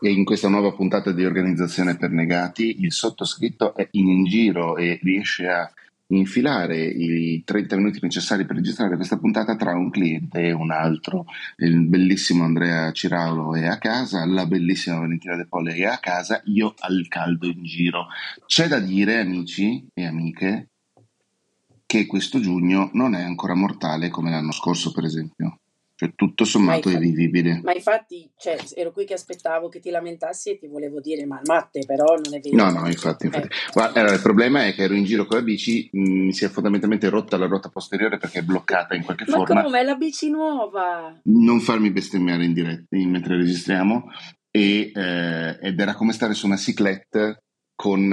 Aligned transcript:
e 0.00 0.10
in 0.10 0.24
questa 0.24 0.48
nuova 0.48 0.72
puntata 0.72 1.12
di 1.12 1.24
Organizzazione 1.24 1.96
per 1.96 2.10
Negati 2.10 2.82
il 2.82 2.92
sottoscritto 2.92 3.74
è 3.74 3.88
in 3.92 4.24
giro 4.24 4.76
e 4.76 4.98
riesce 5.02 5.48
a 5.48 5.70
infilare 6.08 6.84
i 6.84 7.42
30 7.44 7.76
minuti 7.76 7.98
necessari 8.02 8.44
per 8.44 8.56
registrare 8.56 8.96
questa 8.96 9.18
puntata 9.18 9.56
tra 9.56 9.74
un 9.74 9.90
cliente 9.90 10.40
e 10.40 10.52
un 10.52 10.70
altro. 10.70 11.26
Il 11.56 11.80
bellissimo 11.86 12.44
Andrea 12.44 12.92
Ciraulo 12.92 13.54
è 13.54 13.66
a 13.66 13.78
casa, 13.78 14.24
la 14.26 14.46
bellissima 14.46 14.98
Valentina 14.98 15.36
De 15.36 15.46
Pole 15.46 15.74
è 15.74 15.84
a 15.84 15.98
casa, 15.98 16.40
io 16.44 16.74
al 16.78 17.06
caldo 17.08 17.46
in 17.46 17.64
giro. 17.64 18.06
C'è 18.46 18.68
da 18.68 18.78
dire, 18.78 19.18
amici 19.18 19.84
e 19.92 20.06
amiche, 20.06 20.68
che 21.86 22.06
questo 22.06 22.40
giugno 22.40 22.90
non 22.92 23.14
è 23.14 23.22
ancora 23.22 23.54
mortale 23.54 24.08
come 24.08 24.30
l'anno 24.30 24.52
scorso, 24.52 24.92
per 24.92 25.04
esempio. 25.04 25.58
Cioè, 25.98 26.12
tutto 26.14 26.44
sommato 26.44 26.90
infatti, 26.90 26.96
è 26.96 26.98
vivibile. 26.98 27.60
Ma 27.64 27.72
infatti, 27.72 28.30
cioè, 28.36 28.58
ero 28.74 28.92
qui 28.92 29.06
che 29.06 29.14
aspettavo 29.14 29.70
che 29.70 29.80
ti 29.80 29.88
lamentassi 29.88 30.50
e 30.50 30.58
ti 30.58 30.66
volevo 30.66 31.00
dire, 31.00 31.24
ma 31.24 31.40
Matte, 31.46 31.84
però 31.86 32.16
non 32.22 32.34
è 32.34 32.40
vero. 32.40 32.54
No, 32.54 32.70
no, 32.70 32.86
infatti, 32.86 33.24
infatti. 33.24 33.46
Eh. 33.46 33.72
Guarda, 33.72 34.00
allora, 34.00 34.14
il 34.14 34.20
problema 34.20 34.66
è 34.66 34.74
che 34.74 34.82
ero 34.82 34.92
in 34.92 35.04
giro 35.04 35.24
con 35.24 35.38
la 35.38 35.42
bici, 35.42 35.88
mh, 35.90 36.24
mi 36.24 36.32
si 36.34 36.44
è 36.44 36.48
fondamentalmente 36.48 37.08
rotta 37.08 37.38
la 37.38 37.46
ruota 37.46 37.70
posteriore 37.70 38.18
perché 38.18 38.40
è 38.40 38.42
bloccata 38.42 38.94
in 38.94 39.04
qualche 39.04 39.24
ma 39.26 39.36
forma. 39.38 39.54
Ma 39.54 39.62
come? 39.62 39.80
È 39.80 39.84
la 39.84 39.94
bici 39.94 40.28
nuova? 40.28 41.18
Non 41.24 41.60
farmi 41.60 41.90
bestemmiare 41.90 42.44
in 42.44 42.52
diretta 42.52 42.84
mentre 42.90 43.38
registriamo. 43.38 44.04
E, 44.50 44.90
eh, 44.94 45.58
ed 45.62 45.80
era 45.80 45.94
come 45.94 46.12
stare 46.12 46.34
su 46.34 46.44
una 46.44 46.56
ciclette 46.56 47.44
con 47.74 48.12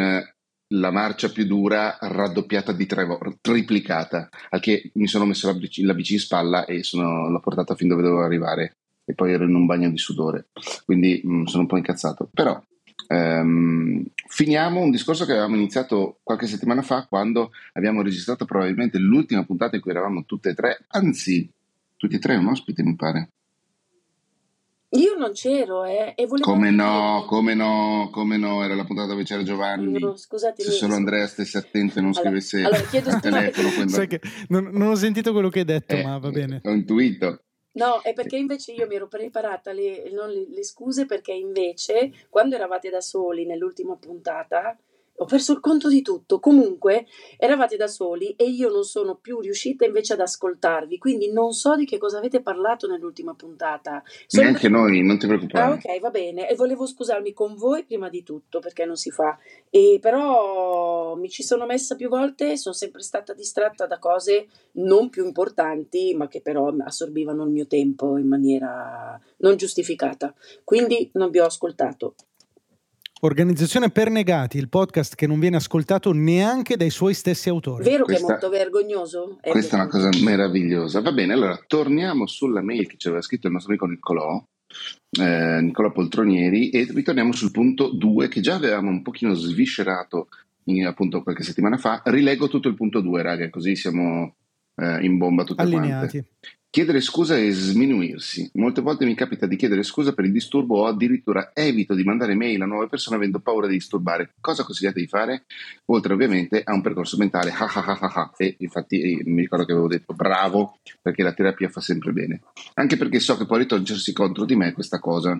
la 0.73 0.91
marcia 0.91 1.29
più 1.29 1.45
dura 1.45 1.97
raddoppiata 1.99 2.71
di 2.71 2.85
tre 2.85 3.05
volte, 3.05 3.37
triplicata, 3.41 4.29
al 4.49 4.59
che 4.59 4.91
mi 4.93 5.07
sono 5.07 5.25
messo 5.25 5.47
la 5.47 5.53
bici, 5.53 5.83
la 5.83 5.93
bici 5.93 6.13
in 6.13 6.19
spalla 6.19 6.65
e 6.65 6.83
sono, 6.83 7.29
l'ho 7.29 7.39
portata 7.39 7.75
fin 7.75 7.87
dove 7.87 8.01
dovevo 8.01 8.23
arrivare 8.23 8.75
e 9.05 9.13
poi 9.13 9.33
ero 9.33 9.43
in 9.43 9.53
un 9.53 9.65
bagno 9.65 9.89
di 9.89 9.97
sudore, 9.97 10.47
quindi 10.85 11.21
mh, 11.23 11.33
mm, 11.33 11.43
sono 11.45 11.61
un 11.63 11.67
po' 11.67 11.77
incazzato. 11.77 12.29
Però 12.33 12.61
ehm, 13.07 14.03
finiamo 14.27 14.81
un 14.81 14.91
discorso 14.91 15.25
che 15.25 15.31
avevamo 15.31 15.55
iniziato 15.55 16.19
qualche 16.23 16.47
settimana 16.47 16.81
fa 16.81 17.05
quando 17.07 17.51
abbiamo 17.73 18.01
registrato 18.01 18.45
probabilmente 18.45 18.97
l'ultima 18.97 19.43
puntata 19.43 19.75
in 19.75 19.81
cui 19.81 19.91
eravamo 19.91 20.23
tutte 20.25 20.49
e 20.49 20.53
tre, 20.53 20.85
anzi 20.89 21.49
tutti 21.97 22.15
e 22.15 22.19
tre 22.19 22.35
un 22.35 22.47
ospite 22.47 22.83
mi 22.83 22.95
pare. 22.95 23.29
Io 24.95 25.15
non 25.17 25.31
c'ero, 25.31 25.85
eh, 25.85 26.13
e 26.15 26.27
volevo 26.27 26.51
Come 26.51 26.69
no, 26.69 27.15
dire... 27.15 27.27
come 27.27 27.53
no, 27.55 28.09
come 28.11 28.37
no, 28.37 28.63
era 28.63 28.75
la 28.75 28.83
puntata 28.83 29.07
dove 29.07 29.23
c'era 29.23 29.41
Giovanni. 29.41 29.99
No, 29.99 30.15
scusatemi. 30.15 30.69
Se 30.69 30.75
solo 30.75 30.93
Andrea 30.93 31.25
stesse 31.25 31.57
attento 31.57 31.97
e 31.97 32.01
non 32.01 32.11
Allora, 32.11 32.23
scrivesse 32.39 32.57
allora 32.63 32.81
chiedo 32.83 33.09
al 33.09 33.15
scusa 33.19 33.29
telefono 33.31 33.69
quando... 33.73 33.93
Sai 33.93 34.07
che 34.07 34.21
non, 34.49 34.69
non 34.71 34.89
ho 34.89 34.95
sentito 34.95 35.31
quello 35.31 35.49
che 35.49 35.59
hai 35.59 35.65
detto, 35.65 35.95
Eh, 35.95 36.03
ma 36.03 36.17
va 36.19 36.29
bene. 36.29 36.61
ho 36.63 36.71
intuito. 36.71 37.41
No, 37.75 38.01
è 38.03 38.13
perché 38.13 38.37
invece 38.37 38.71
io 38.73 38.85
mi 38.85 38.93
ero 38.93 39.07
preparata 39.07 39.71
le, 39.71 40.11
non 40.13 40.29
le, 40.29 40.45
le 40.47 40.63
scuse 40.63 41.07
perché 41.07 41.33
invece 41.33 42.11
quando 42.29 42.53
eravate 42.53 42.91
da 42.91 43.01
soli 43.01 43.47
nell'ultima 43.47 43.95
puntata 43.95 44.77
ho 45.15 45.25
perso 45.25 45.53
il 45.53 45.59
conto 45.59 45.89
di 45.89 46.01
tutto. 46.01 46.39
Comunque 46.39 47.05
eravate 47.37 47.77
da 47.77 47.87
soli 47.87 48.31
e 48.35 48.45
io 48.49 48.69
non 48.69 48.83
sono 48.83 49.15
più 49.15 49.39
riuscita 49.39 49.85
invece 49.85 50.13
ad 50.13 50.19
ascoltarvi, 50.21 50.97
quindi 50.97 51.31
non 51.31 51.51
so 51.53 51.75
di 51.75 51.85
che 51.85 51.97
cosa 51.97 52.17
avete 52.17 52.41
parlato 52.41 52.87
nell'ultima 52.87 53.33
puntata. 53.35 54.01
Sono 54.25 54.43
Neanche 54.43 54.69
noi, 54.69 55.03
non 55.03 55.17
ti 55.19 55.25
Ah, 55.25 55.27
preoccupare. 55.29 55.73
ok, 55.73 55.99
va 55.99 56.09
bene. 56.09 56.49
E 56.49 56.55
volevo 56.55 56.85
scusarmi 56.85 57.31
con 57.33 57.55
voi 57.55 57.83
prima 57.85 58.09
di 58.09 58.23
tutto 58.23 58.59
perché 58.59 58.85
non 58.85 58.95
si 58.95 59.11
fa. 59.11 59.37
E 59.69 59.99
però 60.01 61.15
mi 61.15 61.29
ci 61.29 61.43
sono 61.43 61.65
messa 61.65 61.95
più 61.95 62.09
volte, 62.09 62.57
sono 62.57 62.73
sempre 62.73 63.01
stata 63.03 63.33
distratta 63.33 63.85
da 63.85 63.99
cose 63.99 64.47
non 64.73 65.09
più 65.09 65.25
importanti, 65.25 66.13
ma 66.15 66.27
che 66.27 66.41
però 66.41 66.73
assorbivano 66.83 67.43
il 67.43 67.51
mio 67.51 67.67
tempo 67.67 68.17
in 68.17 68.27
maniera 68.27 69.19
non 69.37 69.55
giustificata. 69.57 70.33
Quindi 70.63 71.09
non 71.13 71.29
vi 71.29 71.39
ho 71.39 71.45
ascoltato. 71.45 72.15
Organizzazione 73.25 73.89
per 73.89 74.09
negati, 74.09 74.57
il 74.57 74.67
podcast 74.67 75.15
che 75.15 75.27
non 75.27 75.39
viene 75.39 75.55
ascoltato 75.55 76.11
neanche 76.11 76.75
dai 76.75 76.89
suoi 76.89 77.13
stessi 77.13 77.47
autori. 77.47 77.81
Vero 77.81 78.03
che 78.03 78.15
è 78.15 78.15
Questa, 78.17 78.31
molto 78.33 78.49
vergognoso? 78.49 79.37
È 79.39 79.49
questa 79.49 79.77
è 79.77 79.79
una 79.79 79.87
cosa 79.87 80.09
meravigliosa. 80.21 80.99
Va 80.99 81.13
bene, 81.13 81.31
allora 81.31 81.57
torniamo 81.65 82.27
sulla 82.27 82.61
mail 82.61 82.85
che 82.85 82.97
ci 82.97 83.07
aveva 83.07 83.21
scritto 83.21 83.47
il 83.47 83.53
nostro 83.53 83.71
amico 83.71 83.85
Niccolò, 83.85 84.43
eh, 85.21 85.59
Nicola 85.61 85.91
Poltronieri, 85.91 86.69
e 86.71 86.85
ritorniamo 86.93 87.31
sul 87.31 87.51
punto 87.51 87.93
2 87.95 88.27
che 88.27 88.41
già 88.41 88.55
avevamo 88.55 88.89
un 88.89 89.01
pochino 89.01 89.33
sviscerato 89.35 90.27
in- 90.65 90.85
appunto 90.85 91.23
qualche 91.23 91.43
settimana 91.43 91.77
fa. 91.77 92.01
Rilego 92.03 92.49
tutto 92.49 92.67
il 92.67 92.75
punto 92.75 92.99
2, 92.99 93.21
raga, 93.21 93.49
così 93.49 93.77
siamo 93.77 94.35
eh, 94.75 95.05
in 95.05 95.17
bomba 95.17 95.45
tutte 95.45 95.61
quante. 95.65 96.25
Chiedere 96.73 97.01
scusa 97.01 97.37
e 97.37 97.51
sminuirsi. 97.51 98.49
Molte 98.55 98.81
volte 98.81 99.05
mi 99.05 99.13
capita 99.13 99.45
di 99.45 99.57
chiedere 99.57 99.83
scusa 99.83 100.11
per 100.11 100.25
il 100.25 100.31
disturbo 100.31 100.79
o 100.79 100.87
addirittura 100.87 101.51
evito 101.53 101.93
di 101.93 102.03
mandare 102.03 102.33
mail 102.33 102.63
a 102.63 102.65
nuove 102.65 102.87
persone 102.87 103.17
avendo 103.17 103.41
paura 103.41 103.67
di 103.67 103.73
disturbare. 103.73 104.33
Cosa 104.41 104.63
consigliate 104.63 104.99
di 104.99 105.05
fare? 105.05 105.45
Oltre 105.85 106.13
ovviamente 106.13 106.63
a 106.63 106.73
un 106.73 106.81
percorso 106.81 107.15
mentale. 107.17 107.51
ah 107.51 107.71
ah 107.71 107.99
ah. 108.01 108.33
E 108.37 108.55
infatti 108.57 108.99
eh, 108.99 109.21
mi 109.25 109.41
ricordo 109.41 109.65
che 109.65 109.71
avevo 109.71 109.87
detto 109.87 110.15
bravo 110.15 110.79
perché 110.99 111.21
la 111.21 111.33
terapia 111.33 111.69
fa 111.69 111.79
sempre 111.79 112.11
bene. 112.11 112.41
Anche 112.73 112.97
perché 112.97 113.19
so 113.19 113.37
che 113.37 113.45
può 113.45 113.57
ritorcersi 113.57 114.11
contro 114.11 114.43
di 114.43 114.55
me 114.55 114.73
questa 114.73 114.97
cosa. 114.97 115.39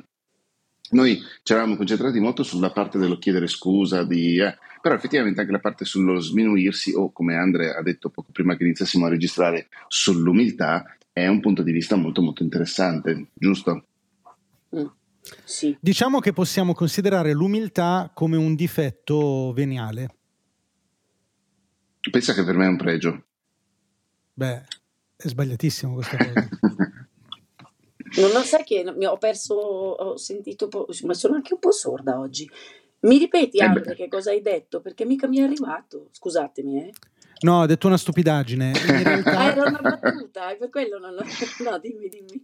Noi 0.92 1.20
ci 1.42 1.52
eravamo 1.52 1.78
concentrati 1.78 2.20
molto 2.20 2.44
sulla 2.44 2.70
parte 2.70 3.00
dello 3.00 3.18
chiedere 3.18 3.48
scusa, 3.48 4.04
di, 4.04 4.38
eh, 4.38 4.56
però 4.80 4.94
effettivamente 4.94 5.40
anche 5.40 5.52
la 5.52 5.58
parte 5.58 5.84
sullo 5.84 6.20
sminuirsi 6.20 6.94
o 6.94 7.12
come 7.12 7.36
Andre 7.36 7.74
ha 7.74 7.82
detto 7.82 8.10
poco 8.10 8.30
prima 8.32 8.56
che 8.56 8.66
iniziassimo 8.66 9.08
a 9.08 9.10
registrare 9.10 9.70
sull'umiltà 9.88 10.96
è 11.14 11.28
un 11.28 11.40
punto 11.40 11.62
di 11.62 11.72
vista 11.72 11.96
molto 11.96 12.22
molto 12.22 12.42
interessante, 12.44 13.28
giusto? 13.34 13.86
Mm, 14.76 14.86
Sì. 15.46 15.78
Diciamo 15.80 16.20
che 16.20 16.34
possiamo 16.34 16.74
considerare 16.74 17.32
l'umiltà 17.32 18.12
come 18.14 18.36
un 18.36 18.56
difetto 18.56 19.54
veniale. 19.54 20.16
Pensa 22.12 22.34
che 22.34 22.44
per 22.44 22.56
me 22.58 22.66
è 22.66 22.70
un 22.70 22.78
pregio. 22.78 23.26
Beh, 24.34 24.64
è 25.16 25.28
sbagliatissimo 25.28 25.94
questa 25.94 26.18
cosa. 26.18 26.50
Non 28.16 28.30
lo 28.30 28.44
sai 28.44 28.64
che 28.64 28.84
mi 28.96 29.06
ho 29.06 29.18
perso, 29.18 29.56
ho 29.56 30.18
sentito, 30.18 30.68
po- 30.68 30.88
ma 31.04 31.16
sono 31.16 31.34
anche 31.34 31.54
un 31.56 31.60
po' 31.60 31.72
sorda 31.72 32.20
oggi. 32.20 32.48
Mi 33.00 33.18
ripeti, 33.18 33.58
Eh 33.58 33.64
Andre, 33.64 33.82
beh, 33.82 33.96
che 33.96 34.08
cosa 34.08 34.30
hai 34.30 34.42
detto? 34.42 34.82
Perché 34.82 35.04
mica 35.04 35.28
mi 35.28 35.40
è 35.40 35.42
arrivato. 35.42 36.10
Scusatemi, 36.12 36.80
eh. 36.84 36.92
No, 37.44 37.60
ho 37.62 37.66
detto 37.66 37.88
una 37.88 37.98
stupidaggine. 37.98 38.70
In 38.70 38.74
Ah, 38.94 39.04
realtà, 39.04 39.52
era 39.52 39.68
una 39.70 39.80
battuta, 39.82 40.56
per 40.58 40.70
quello 40.70 40.98
non 41.00 41.14
lo... 41.14 41.24
No, 41.70 41.78
dimmi, 41.80 42.08
dimmi. 42.10 42.42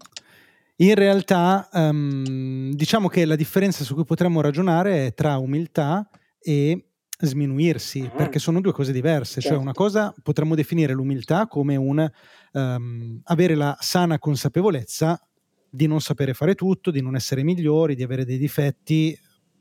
in 0.78 0.96
realtà 0.96 1.70
ehm, 1.72 2.72
diciamo 2.74 3.08
che 3.08 3.26
la 3.26 3.36
differenza 3.36 3.84
su 3.84 3.94
cui 3.96 4.06
potremmo 4.06 4.42
ragionare 4.42 5.08
è 5.08 5.14
tra 5.14 5.38
umiltà 5.38 6.10
e 6.40 6.86
sminuirsi, 7.22 8.02
Ah, 8.06 8.16
perché 8.16 8.40
sono 8.40 8.62
due 8.62 8.72
cose 8.72 8.92
diverse. 8.94 9.42
Cioè, 9.42 9.54
una 9.54 9.74
certo. 9.74 9.82
cosa 9.82 10.14
potremmo 10.24 10.56
definire 10.56 10.94
l'umiltà 10.94 11.48
come 11.48 11.76
un 11.76 12.10
ehm, 12.54 13.22
avere 13.24 13.56
la 13.56 13.76
sana 13.80 14.20
consapevolezza 14.20 15.22
di 15.70 15.86
non 15.86 16.00
sapere 16.02 16.34
fare 16.34 16.56
tutto, 16.56 16.92
di 16.92 17.02
non 17.02 17.16
essere 17.16 17.44
migliori, 17.44 17.96
di 17.96 18.04
avere 18.04 18.26
dei 18.26 18.38
difetti. 18.38 19.18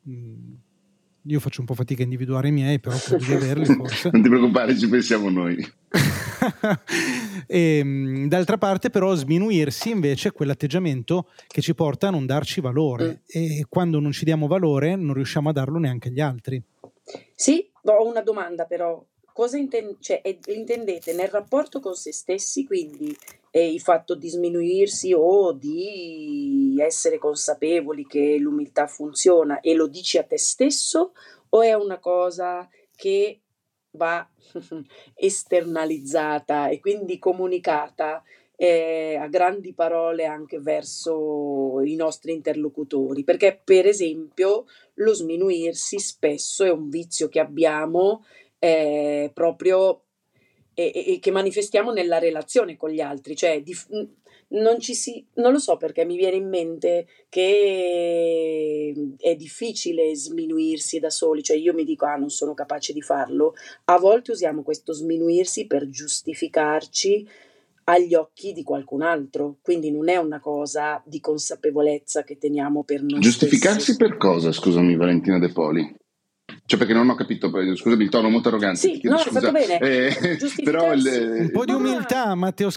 Mm, 0.08 0.54
Io 1.22 1.40
faccio 1.40 1.60
un 1.60 1.66
po' 1.66 1.74
fatica 1.74 2.00
a 2.00 2.04
individuare 2.04 2.48
i 2.48 2.52
miei, 2.52 2.78
però 2.80 2.96
credo 2.96 3.24
di 3.24 3.32
averli 3.34 3.64
forse. 3.74 4.08
non 4.12 4.22
ti 4.22 4.28
preoccupare, 4.28 4.78
ci 4.78 4.88
pensiamo 4.88 5.28
noi. 5.28 5.56
e, 7.46 7.84
mh, 7.84 8.28
d'altra 8.28 8.56
parte, 8.58 8.90
però, 8.90 9.14
sminuirsi 9.14 9.90
invece 9.90 10.28
è 10.28 10.32
quell'atteggiamento 10.32 11.28
che 11.46 11.60
ci 11.60 11.74
porta 11.74 12.08
a 12.08 12.10
non 12.10 12.26
darci 12.26 12.60
Mm. 12.60 12.62
valore 12.64 13.22
e 13.26 13.66
quando 13.68 14.00
non 14.00 14.12
ci 14.12 14.24
diamo 14.24 14.46
valore 14.46 14.96
non 14.96 15.14
riusciamo 15.14 15.48
a 15.48 15.52
darlo 15.52 15.78
neanche 15.78 16.08
agli 16.08 16.20
altri. 16.20 16.62
Sì, 17.34 17.68
ho 17.82 18.06
una 18.08 18.22
domanda 18.22 18.64
però. 18.64 19.04
Cosa 19.32 19.56
inten- 19.56 19.96
cioè, 20.00 20.20
intendete 20.48 21.12
nel 21.14 21.28
rapporto 21.28 21.78
con 21.78 21.94
se 21.94 22.12
stessi, 22.12 22.66
quindi 22.66 23.16
eh, 23.58 23.72
il 23.72 23.80
fatto 23.80 24.14
di 24.14 24.28
sminuirsi 24.28 25.12
o 25.12 25.52
di 25.52 26.76
essere 26.78 27.18
consapevoli 27.18 28.06
che 28.06 28.36
l'umiltà 28.38 28.86
funziona 28.86 29.60
e 29.60 29.74
lo 29.74 29.88
dici 29.88 30.16
a 30.16 30.22
te 30.22 30.38
stesso 30.38 31.12
o 31.48 31.62
è 31.62 31.72
una 31.74 31.98
cosa 31.98 32.68
che 32.94 33.40
va 33.92 34.28
esternalizzata 35.14 36.68
e 36.68 36.78
quindi 36.78 37.18
comunicata 37.18 38.22
eh, 38.54 39.16
a 39.20 39.26
grandi 39.28 39.72
parole 39.72 40.24
anche 40.24 40.60
verso 40.60 41.80
i 41.80 41.96
nostri 41.96 42.32
interlocutori? 42.32 43.24
Perché, 43.24 43.60
per 43.62 43.86
esempio, 43.86 44.66
lo 44.94 45.14
sminuirsi 45.14 45.98
spesso 45.98 46.64
è 46.64 46.70
un 46.70 46.88
vizio 46.88 47.28
che 47.28 47.40
abbiamo 47.40 48.24
eh, 48.58 49.30
proprio 49.32 50.02
e, 50.78 50.92
e- 51.14 51.18
che 51.18 51.32
manifestiamo 51.32 51.90
nella 51.90 52.18
relazione 52.18 52.76
con 52.76 52.90
gli 52.90 53.00
altri, 53.00 53.34
cioè 53.34 53.60
di- 53.62 53.74
non 54.50 54.78
ci 54.78 54.94
si, 54.94 55.26
non 55.34 55.50
lo 55.52 55.58
so 55.58 55.76
perché 55.76 56.04
mi 56.04 56.16
viene 56.16 56.36
in 56.36 56.48
mente 56.48 57.06
che 57.28 58.94
è 59.18 59.34
difficile 59.34 60.14
sminuirsi 60.14 61.00
da 61.00 61.10
soli, 61.10 61.42
cioè 61.42 61.56
io 61.56 61.74
mi 61.74 61.84
dico 61.84 62.06
ah 62.06 62.14
non 62.16 62.30
sono 62.30 62.54
capace 62.54 62.92
di 62.92 63.02
farlo, 63.02 63.54
a 63.86 63.98
volte 63.98 64.30
usiamo 64.30 64.62
questo 64.62 64.92
sminuirsi 64.92 65.66
per 65.66 65.88
giustificarci 65.88 67.28
agli 67.84 68.14
occhi 68.14 68.52
di 68.52 68.62
qualcun 68.62 69.02
altro, 69.02 69.56
quindi 69.62 69.90
non 69.90 70.08
è 70.08 70.16
una 70.16 70.40
cosa 70.40 71.02
di 71.06 71.20
consapevolezza 71.20 72.22
che 72.22 72.36
teniamo 72.38 72.84
per 72.84 73.02
noi 73.02 73.20
Giustificarsi 73.20 73.80
stessi. 73.94 73.96
per 73.96 74.16
cosa, 74.16 74.52
scusami 74.52 74.94
Valentina 74.94 75.38
De 75.38 75.50
Poli? 75.50 75.94
Cioè 76.64 76.78
perché 76.78 76.94
non 76.94 77.08
ho 77.10 77.14
capito, 77.14 77.50
scusami 77.76 78.04
il 78.04 78.08
tono 78.08 78.30
molto 78.30 78.48
arrogante. 78.48 78.78
Sì, 78.78 78.98
chiedo 79.00 79.16
no, 79.16 79.22
scusa. 79.22 79.40
fatto 79.40 79.52
bene. 79.52 79.78
Eh, 79.78 80.14
però 80.62 80.92
il, 80.92 81.02
Giustificarsi- 81.02 81.40
Un 81.40 81.50
po' 81.50 81.64
di 81.64 81.72
Ma- 81.72 81.78
umiltà, 81.78 82.34
Matteo 82.34 82.70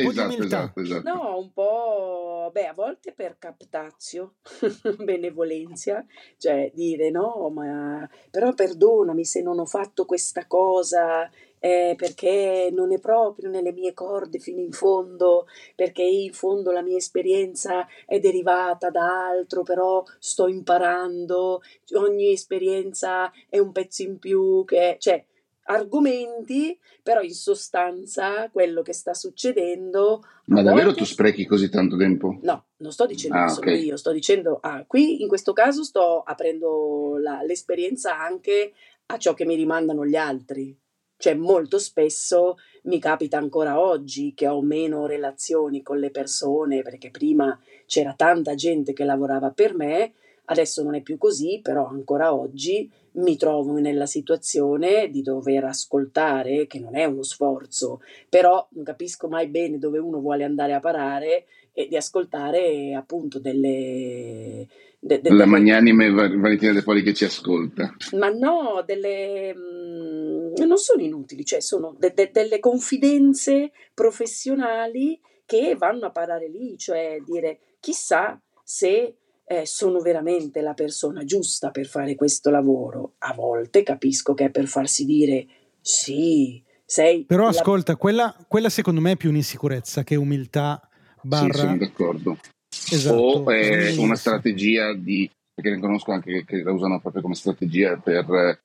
eh, 0.00 0.04
po' 0.04 0.10
di 0.12 0.18
esatto, 0.18 0.34
umiltà. 0.34 0.58
esatto, 0.62 0.80
esatto. 0.80 1.08
No, 1.08 1.38
un 1.38 1.52
po', 1.52 2.50
beh, 2.52 2.66
a 2.66 2.72
volte 2.72 3.12
per 3.12 3.36
captazio, 3.38 4.34
benevolenza, 4.98 6.04
cioè 6.36 6.70
dire 6.74 7.10
no, 7.10 7.50
ma 7.54 8.08
però 8.30 8.52
perdonami 8.54 9.24
se 9.24 9.40
non 9.42 9.58
ho 9.58 9.66
fatto 9.66 10.04
questa 10.04 10.46
cosa 10.46 11.28
eh, 11.64 11.94
perché 11.96 12.70
non 12.72 12.92
è 12.92 12.98
proprio 12.98 13.48
nelle 13.48 13.70
mie 13.72 13.94
corde 13.94 14.40
fino 14.40 14.58
in 14.60 14.72
fondo, 14.72 15.46
perché 15.76 16.02
in 16.02 16.32
fondo 16.32 16.72
la 16.72 16.82
mia 16.82 16.96
esperienza 16.96 17.86
è 18.04 18.18
derivata 18.18 18.90
da 18.90 19.28
altro, 19.28 19.62
però 19.62 20.02
sto 20.18 20.48
imparando, 20.48 21.60
ogni 21.94 22.32
esperienza 22.32 23.30
è 23.48 23.58
un 23.60 23.70
pezzo 23.70 24.02
in 24.02 24.18
più, 24.18 24.64
che, 24.64 24.96
cioè 24.98 25.24
argomenti, 25.66 26.76
però 27.00 27.20
in 27.22 27.32
sostanza 27.34 28.50
quello 28.50 28.82
che 28.82 28.92
sta 28.92 29.14
succedendo 29.14 30.22
Ma 30.46 30.62
davvero 30.62 30.86
volte- 30.86 30.98
tu 30.98 31.04
sprechi 31.04 31.46
così 31.46 31.68
tanto 31.70 31.96
tempo? 31.96 32.38
No, 32.42 32.64
non 32.78 32.90
sto 32.90 33.06
dicendo 33.06 33.36
Ah, 33.36 33.44
che 33.46 33.52
sono 33.52 33.70
ok. 33.70 33.78
io, 33.84 33.96
sto 33.96 34.10
dicendo, 34.10 34.58
ah, 34.60 34.84
qui 34.84 35.22
in 35.22 35.28
questo 35.28 35.52
caso 35.52 35.84
sto 35.84 36.22
aprendo 36.22 37.16
la- 37.18 37.42
l'esperienza 37.42 38.18
anche 38.18 38.72
a 39.06 39.16
ciò 39.18 39.34
che 39.34 39.44
mi 39.44 39.54
rimandano 39.54 40.04
gli 40.04 40.16
altri. 40.16 40.76
Cioè, 41.22 41.34
molto 41.34 41.78
spesso 41.78 42.56
mi 42.82 42.98
capita 42.98 43.38
ancora 43.38 43.80
oggi 43.80 44.34
che 44.34 44.48
ho 44.48 44.60
meno 44.60 45.06
relazioni 45.06 45.80
con 45.80 46.00
le 46.00 46.10
persone, 46.10 46.82
perché 46.82 47.12
prima 47.12 47.56
c'era 47.86 48.12
tanta 48.14 48.56
gente 48.56 48.92
che 48.92 49.04
lavorava 49.04 49.52
per 49.52 49.72
me, 49.72 50.14
adesso 50.46 50.82
non 50.82 50.96
è 50.96 51.00
più 51.00 51.18
così, 51.18 51.60
però 51.62 51.86
ancora 51.86 52.34
oggi 52.34 52.90
mi 53.12 53.36
trovo 53.36 53.74
nella 53.74 54.06
situazione 54.06 55.10
di 55.10 55.22
dover 55.22 55.66
ascoltare, 55.66 56.66
che 56.66 56.80
non 56.80 56.96
è 56.96 57.04
uno 57.04 57.22
sforzo, 57.22 58.00
però 58.28 58.66
non 58.70 58.82
capisco 58.82 59.28
mai 59.28 59.46
bene 59.46 59.78
dove 59.78 60.00
uno 60.00 60.18
vuole 60.18 60.42
andare 60.42 60.72
a 60.72 60.80
parare 60.80 61.44
e 61.72 61.86
di 61.86 61.96
ascoltare 61.96 62.94
appunto 62.94 63.38
delle... 63.38 64.66
de- 65.04 65.20
de- 65.20 65.30
La 65.32 65.46
magnanime 65.46 66.10
Va- 66.10 66.28
Valentina 66.28 66.72
De 66.72 66.82
Poli 66.82 67.02
che 67.02 67.12
ci 67.12 67.24
ascolta. 67.24 67.92
ma 68.12 68.28
no, 68.28 68.82
delle... 68.86 69.52
mm, 69.54 70.54
non 70.64 70.78
sono 70.78 71.02
inutili, 71.02 71.44
cioè 71.44 71.60
sono 71.60 71.96
de- 71.98 72.12
de- 72.14 72.30
delle 72.32 72.60
confidenze 72.60 73.72
professionali 73.94 75.18
che 75.44 75.74
vanno 75.76 76.06
a 76.06 76.10
parare 76.10 76.48
lì, 76.48 76.78
cioè 76.78 77.18
dire 77.24 77.58
chissà 77.80 78.40
se 78.62 79.16
eh, 79.44 79.66
sono 79.66 79.98
veramente 80.00 80.60
la 80.60 80.72
persona 80.72 81.24
giusta 81.24 81.70
per 81.72 81.86
fare 81.86 82.14
questo 82.14 82.48
lavoro. 82.50 83.14
A 83.18 83.34
volte 83.34 83.82
capisco 83.82 84.34
che 84.34 84.46
è 84.46 84.50
per 84.50 84.66
farsi 84.66 85.04
dire 85.04 85.46
sì, 85.80 86.62
sei... 86.84 87.24
Però 87.24 87.42
la- 87.44 87.48
ascolta, 87.50 87.96
quella, 87.96 88.34
quella 88.48 88.68
secondo 88.70 89.00
me 89.00 89.12
è 89.12 89.16
più 89.16 89.30
un'insicurezza 89.30 90.04
che 90.04 90.14
umiltà 90.14 90.80
Sì, 91.20 91.28
barra... 91.28 91.52
sono 91.58 91.76
d'accordo. 91.76 92.38
Esatto, 92.90 93.16
o 93.16 93.50
è 93.50 93.62
sminuirsi. 93.62 93.98
una 93.98 94.16
strategia 94.16 94.92
di 94.94 95.30
perché 95.54 95.70
ne 95.70 95.80
conosco 95.80 96.12
anche 96.12 96.32
che, 96.32 96.44
che 96.44 96.62
la 96.62 96.72
usano 96.72 97.00
proprio 97.00 97.22
come 97.22 97.34
strategia 97.34 97.96
per 97.98 98.60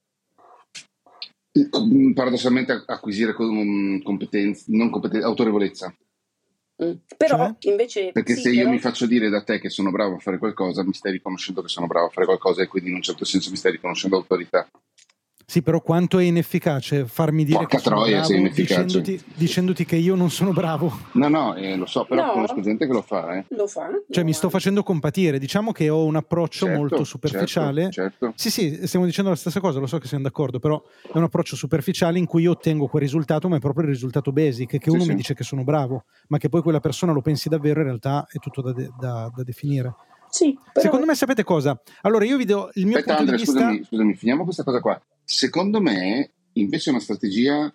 eh, 1.52 1.70
paradossalmente 2.14 2.84
acquisire 2.86 3.34
com- 3.34 4.02
competenze, 4.02 4.66
non 4.68 4.90
competenze, 4.90 5.26
autorevolezza. 5.26 5.94
Mm. 6.84 6.92
Però 7.18 7.38
Cioè? 7.38 7.72
invece... 7.72 8.12
Perché 8.12 8.36
sì, 8.36 8.42
se 8.42 8.50
io 8.52 8.58
però- 8.60 8.72
mi 8.72 8.80
faccio 8.80 9.06
dire 9.08 9.30
da 9.30 9.44
te 9.44 9.60
che 9.60 9.70
sono 9.70 9.92
bravo 9.92 10.16
a 10.16 10.20
fare 10.20 10.38
qualcosa, 10.38 10.84
mi 10.84 10.94
stai 10.94 11.12
riconoscendo 11.14 11.62
che 11.62 11.70
sono 11.70 11.88
bravo 11.88 12.08
a 12.08 12.12
fare 12.12 12.26
qualcosa 12.26 12.62
e 12.62 12.68
quindi 12.68 12.90
in 12.90 12.96
un 12.96 13.02
certo 13.02 13.26
senso 13.26 13.50
mi 13.50 13.58
stai 13.58 13.72
riconoscendo 13.74 14.18
autorità. 14.18 14.70
Sì, 15.50 15.62
però 15.62 15.80
quanto 15.80 16.20
è 16.20 16.26
inefficace 16.26 17.06
farmi 17.06 17.46
dire 17.46 17.60
Porca 17.60 17.78
che 17.78 17.82
sono 17.82 17.96
troia, 18.00 18.12
bravo 18.18 18.28
sei 18.28 18.40
inefficace. 18.40 18.84
dicendoti, 18.84 19.24
dicendoti 19.34 19.86
che 19.86 19.96
io 19.96 20.16
non 20.16 20.30
sono 20.30 20.52
bravo. 20.52 20.92
No, 21.14 21.30
no, 21.30 21.56
eh, 21.56 21.78
lo 21.78 21.86
so, 21.86 22.04
però 22.04 22.26
No. 22.26 22.32
conosco 22.34 22.60
gente 22.60 22.86
che 22.86 22.92
lo 22.92 23.02
fa. 23.02 23.38
Eh. 23.38 23.46
Lo 23.52 23.66
fa? 23.66 23.88
Cioè 24.10 24.24
No, 24.24 24.28
mi 24.28 24.34
sto 24.34 24.50
facendo 24.50 24.84
compatire. 24.84 25.40
Diciamo 25.40 25.72
che 25.72 25.88
ho 25.88 26.04
un 26.04 26.18
approccio 26.18 26.66
Certo, 26.66 26.78
molto 26.82 27.04
superficiale. 27.06 27.90
Certo, 27.92 28.18
certo. 28.20 28.34
Sì, 28.36 28.50
sì, 28.52 28.86
stiamo 28.88 29.06
dicendo 29.06 29.30
la 29.30 29.38
stessa 29.38 29.62
cosa, 29.62 29.80
lo 29.80 29.88
so 29.88 30.00
che 30.00 30.08
siamo 30.08 30.24
d'accordo, 30.26 30.60
però 30.60 30.84
è 31.14 31.16
un 31.18 31.24
approccio 31.24 31.56
superficiale 31.56 32.18
in 32.20 32.26
cui 32.26 32.42
io 32.42 32.52
ottengo 32.52 32.88
quel 32.88 33.04
risultato, 33.04 33.48
ma 33.48 33.56
è 33.56 33.60
proprio 33.60 33.86
il 33.86 33.92
risultato 33.92 34.34
basic, 34.34 34.72
che 34.72 34.80
Sì, 34.84 34.90
uno 34.90 35.04
sì. 35.04 35.10
mi 35.12 35.16
dice 35.16 35.34
che 35.34 35.46
sono 35.46 35.64
bravo, 35.64 36.04
ma 36.28 36.40
che 36.40 36.50
poi 36.50 36.62
quella 36.62 36.82
persona 36.82 37.14
lo 37.14 37.22
pensi 37.22 37.48
davvero, 37.48 37.80
in 37.80 37.86
realtà 37.86 38.28
è 38.30 38.38
tutto 38.40 38.62
da, 38.62 38.74
de- 38.74 38.92
da- 39.00 39.32
da 39.34 39.44
definire. 39.44 39.96
Sì, 40.30 40.60
però... 40.74 40.82
Secondo 40.84 41.06
me 41.06 41.16
sapete 41.16 41.46
cosa? 41.46 41.80
Allora 42.02 42.26
io 42.26 42.36
vi 42.36 42.44
do 42.44 42.70
il 42.74 42.86
mio 42.86 42.98
Aspetta 42.98 43.16
punto 43.16 43.32
Andrea, 43.32 43.38
di 43.38 43.44
vista... 43.44 43.60
scusami, 43.62 43.84
scusami, 43.86 44.14
finiamo 44.16 44.44
questa 44.44 44.64
cosa 44.66 44.82
qua. 44.82 45.02
Secondo 45.30 45.82
me, 45.82 46.32
invece, 46.54 46.90
una 46.90 47.02
strategia 47.02 47.70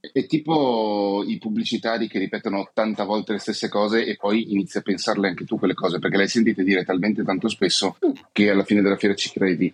è 0.00 0.26
tipo 0.26 1.22
i 1.24 1.38
pubblicitari 1.38 2.08
che 2.08 2.18
ripetono 2.18 2.58
80 2.58 3.04
volte 3.04 3.32
le 3.34 3.38
stesse 3.38 3.68
cose 3.68 4.04
e 4.04 4.16
poi 4.16 4.50
inizi 4.50 4.78
a 4.78 4.82
pensarle 4.82 5.28
anche 5.28 5.44
tu 5.44 5.60
quelle 5.60 5.74
cose, 5.74 6.00
perché 6.00 6.16
le 6.16 6.24
hai 6.24 6.28
sentite 6.28 6.64
dire 6.64 6.84
talmente 6.84 7.22
tanto 7.22 7.46
spesso 7.48 7.96
Mm. 8.04 8.10
che 8.32 8.50
alla 8.50 8.64
fine 8.64 8.82
della 8.82 8.96
fiera 8.96 9.14
ci 9.14 9.30
credi. 9.30 9.72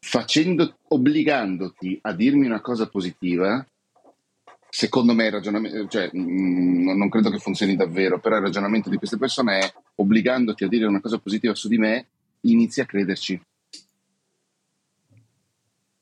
Facendo, 0.00 0.78
obbligandoti 0.88 1.96
a 2.02 2.12
dirmi 2.12 2.46
una 2.46 2.60
cosa 2.60 2.88
positiva, 2.88 3.64
secondo 4.68 5.14
me 5.14 5.26
il 5.26 5.32
ragionamento, 5.32 5.86
cioè, 5.86 6.10
mm, 6.12 6.82
non 6.82 6.98
non 6.98 7.08
credo 7.08 7.30
che 7.30 7.38
funzioni 7.38 7.76
davvero, 7.76 8.18
però 8.18 8.34
il 8.34 8.42
ragionamento 8.42 8.90
di 8.90 8.96
queste 8.96 9.16
persone 9.16 9.60
è 9.60 9.72
obbligandoti 9.94 10.64
a 10.64 10.68
dire 10.68 10.86
una 10.86 11.00
cosa 11.00 11.18
positiva 11.18 11.54
su 11.54 11.68
di 11.68 11.78
me, 11.78 12.06
inizi 12.40 12.80
a 12.80 12.84
crederci. 12.84 13.40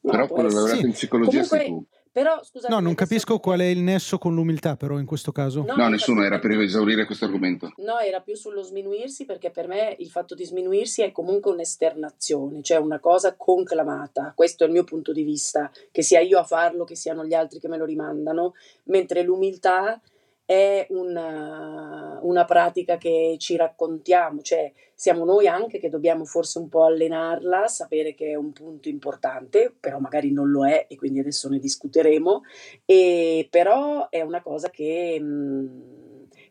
No, 0.06 0.12
Però 0.12 0.26
quello 0.29 0.49
essere. 0.49 0.61
laureato 0.61 0.81
Sì. 0.81 0.87
in 0.87 0.93
psicologia 0.93 1.43
sei 1.43 1.58
tu. 1.58 1.64
Comunque, 1.67 1.97
però 2.12 2.43
scusate, 2.43 2.73
No, 2.73 2.81
non 2.81 2.94
capisco 2.94 3.38
qual 3.41 3.61
è 3.61 3.64
il 3.64 3.81
nesso 3.81 4.17
con 4.17 4.35
l'umiltà, 4.35 4.76
però 4.76 4.99
in 4.99 5.05
questo 5.05 5.32
caso. 5.32 5.64
No, 5.67 5.75
No, 5.76 5.88
nessuno, 5.88 6.23
era 6.25 6.38
per 6.38 6.53
esaurire 6.53 7.05
questo 7.05 7.26
argomento. 7.26 7.73
No, 7.76 7.99
era 7.99 8.20
più 8.20 8.35
sullo 8.37 8.62
sminuirsi 8.62 9.26
perché 9.26 9.50
per 9.50 9.67
me 9.69 9.94
il 9.99 10.08
fatto 10.08 10.35
di 10.35 10.44
sminuirsi 10.47 11.03
è 11.03 11.12
comunque 11.12 11.50
un'esternazione, 11.53 12.62
cioè 12.62 12.79
una 12.79 13.00
cosa 13.00 13.35
conclamata. 13.37 14.32
Questo 14.35 14.64
è 14.64 14.67
il 14.67 14.73
mio 14.73 14.85
punto 14.85 15.12
di 15.12 15.23
vista, 15.25 15.70
che 15.91 16.03
sia 16.03 16.20
io 16.20 16.38
a 16.38 16.44
farlo, 16.44 16.85
che 16.85 16.97
siano 16.97 17.25
gli 17.25 17.35
altri 17.35 17.59
che 17.61 17.69
me 17.69 17.76
lo 17.76 17.85
rimandano, 17.85 18.55
mentre 18.85 19.23
l'umiltà 19.23 20.00
è 20.47 20.87
una, 20.91 22.21
una 22.23 22.45
pratica 22.45 22.97
che 22.97 23.35
ci 23.39 23.57
raccontiamo, 23.57 24.41
cioè 24.43 24.73
siamo 24.95 25.25
noi 25.25 25.49
anche 25.49 25.81
che 25.81 25.89
dobbiamo 25.89 26.25
forse 26.25 26.61
un 26.61 26.69
po' 26.69 26.85
allenarla, 26.85 27.67
sapere 27.67 28.15
che 28.15 28.31
è 28.31 28.35
un 28.37 28.53
punto 28.53 28.88
importante, 28.88 29.75
però 29.79 29.99
magari 29.99 30.33
non 30.33 30.49
lo 30.49 30.65
è 30.65 30.87
e 30.88 30.95
quindi 30.97 31.19
adesso 31.19 31.49
ne 31.49 31.59
discuteremo, 31.59 32.43
e 32.85 33.49
però 33.50 34.09
è 34.09 34.23
una 34.23 34.41
cosa 34.41 34.71
che... 34.71 35.21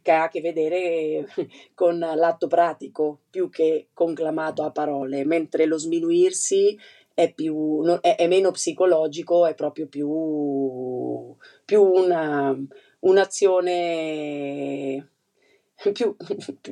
che 0.01 0.11
ha 0.11 0.23
a 0.23 0.27
che 0.27 0.41
vedere 0.41 1.25
con 1.73 1.97
l'atto 1.97 2.47
pratico 2.47 3.21
più 3.29 3.49
che 3.49 3.87
conclamato 3.93 4.63
a 4.63 4.71
parole, 4.71 5.23
mentre 5.23 5.65
lo 5.65 5.77
sminuirsi 5.77 6.77
è, 7.15 7.33
più, 7.33 7.81
è 8.01 8.27
meno 8.27 8.51
psicologico, 8.51 9.45
è 9.45 9.55
proprio 9.55 9.87
più, 9.87 11.33
più 11.63 11.81
una, 11.81 12.53
un'azione 13.05 15.09
più, 15.93 16.15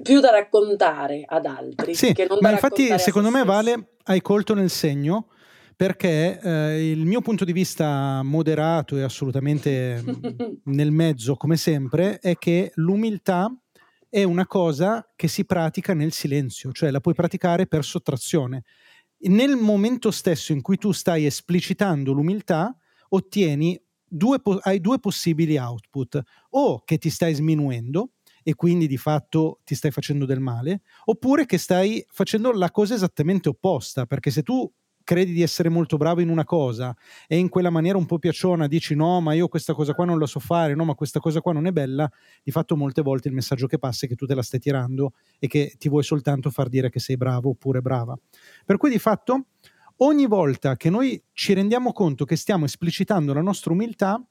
più 0.01 0.19
da 0.19 0.31
raccontare 0.31 1.23
ad 1.25 1.45
altri. 1.45 1.95
Sì, 1.95 2.13
ma 2.39 2.51
infatti 2.51 2.97
secondo 2.99 3.29
se 3.29 3.37
me. 3.37 3.43
Vale 3.43 3.95
hai 4.03 4.21
colto 4.21 4.53
nel 4.53 4.69
segno 4.69 5.27
perché 5.75 6.39
eh, 6.39 6.91
il 6.91 7.05
mio 7.05 7.21
punto 7.21 7.45
di 7.45 7.51
vista 7.51 8.21
moderato 8.23 8.97
e 8.97 9.01
assolutamente 9.01 10.03
nel 10.65 10.91
mezzo 10.91 11.35
come 11.35 11.57
sempre 11.57 12.19
è 12.19 12.35
che 12.35 12.71
l'umiltà 12.75 13.51
è 14.09 14.23
una 14.23 14.45
cosa 14.45 15.11
che 15.15 15.27
si 15.27 15.45
pratica 15.45 15.95
nel 15.95 16.11
silenzio, 16.11 16.71
cioè 16.71 16.91
la 16.91 16.99
puoi 16.99 17.15
praticare 17.15 17.65
per 17.65 17.83
sottrazione. 17.83 18.63
Nel 19.25 19.55
momento 19.55 20.11
stesso 20.11 20.51
in 20.51 20.61
cui 20.61 20.77
tu 20.77 20.91
stai 20.91 21.25
esplicitando 21.25 22.11
l'umiltà, 22.11 22.75
ottieni 23.09 23.81
due, 24.13 24.39
hai 24.61 24.79
due 24.79 24.99
possibili 24.99 25.57
output, 25.57 26.21
o 26.51 26.81
che 26.83 26.97
ti 26.97 27.09
stai 27.09 27.33
sminuendo 27.33 28.11
e 28.43 28.55
quindi 28.55 28.87
di 28.87 28.97
fatto 28.97 29.59
ti 29.63 29.73
stai 29.73 29.91
facendo 29.91 30.25
del 30.25 30.39
male, 30.39 30.81
oppure 31.05 31.45
che 31.45 31.57
stai 31.57 32.05
facendo 32.09 32.51
la 32.51 32.71
cosa 32.71 32.93
esattamente 32.93 33.49
opposta, 33.49 34.05
perché 34.05 34.31
se 34.31 34.43
tu 34.43 34.71
credi 35.03 35.33
di 35.33 35.41
essere 35.41 35.69
molto 35.69 35.97
bravo 35.97 36.21
in 36.21 36.29
una 36.29 36.45
cosa 36.45 36.95
e 37.27 37.37
in 37.37 37.49
quella 37.49 37.69
maniera 37.69 37.97
un 37.97 38.05
po' 38.05 38.19
piacciona 38.19 38.67
dici 38.67 38.95
no, 38.95 39.19
ma 39.19 39.33
io 39.33 39.47
questa 39.47 39.73
cosa 39.73 39.93
qua 39.93 40.05
non 40.05 40.17
la 40.19 40.25
so 40.25 40.39
fare, 40.39 40.75
no, 40.75 40.85
ma 40.85 40.93
questa 40.95 41.19
cosa 41.19 41.41
qua 41.41 41.53
non 41.53 41.65
è 41.67 41.71
bella, 41.71 42.09
di 42.41 42.51
fatto 42.51 42.75
molte 42.75 43.01
volte 43.01 43.27
il 43.27 43.33
messaggio 43.33 43.67
che 43.67 43.79
passa 43.79 44.05
è 44.05 44.09
che 44.09 44.15
tu 44.15 44.25
te 44.25 44.35
la 44.35 44.41
stai 44.41 44.59
tirando 44.59 45.13
e 45.39 45.47
che 45.47 45.75
ti 45.77 45.89
vuoi 45.89 46.03
soltanto 46.03 46.49
far 46.49 46.69
dire 46.69 46.89
che 46.89 46.99
sei 46.99 47.17
bravo 47.17 47.49
oppure 47.49 47.81
brava. 47.81 48.17
Per 48.65 48.77
cui 48.77 48.89
di 48.89 48.99
fatto 48.99 49.47
ogni 49.97 50.27
volta 50.27 50.75
che 50.75 50.89
noi 50.89 51.21
ci 51.33 51.53
rendiamo 51.53 51.93
conto 51.93 52.25
che 52.25 52.35
stiamo 52.35 52.65
esplicitando 52.65 53.33
la 53.33 53.41
nostra 53.41 53.71
umiltà, 53.71 54.21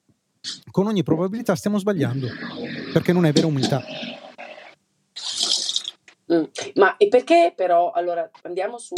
con 0.71 0.87
ogni 0.87 1.03
probabilità 1.03 1.55
stiamo 1.55 1.79
sbagliando. 1.79 2.29
perché 2.93 3.13
non 3.13 3.25
è 3.25 3.33
vera 3.33 3.47
umiltà. 3.47 3.83
Mm. 6.33 6.45
Ma 6.75 6.97
e 6.97 7.09
perché 7.09 7.53
però, 7.55 7.91
allora 7.91 8.29
andiamo 8.43 8.79
su, 8.79 8.95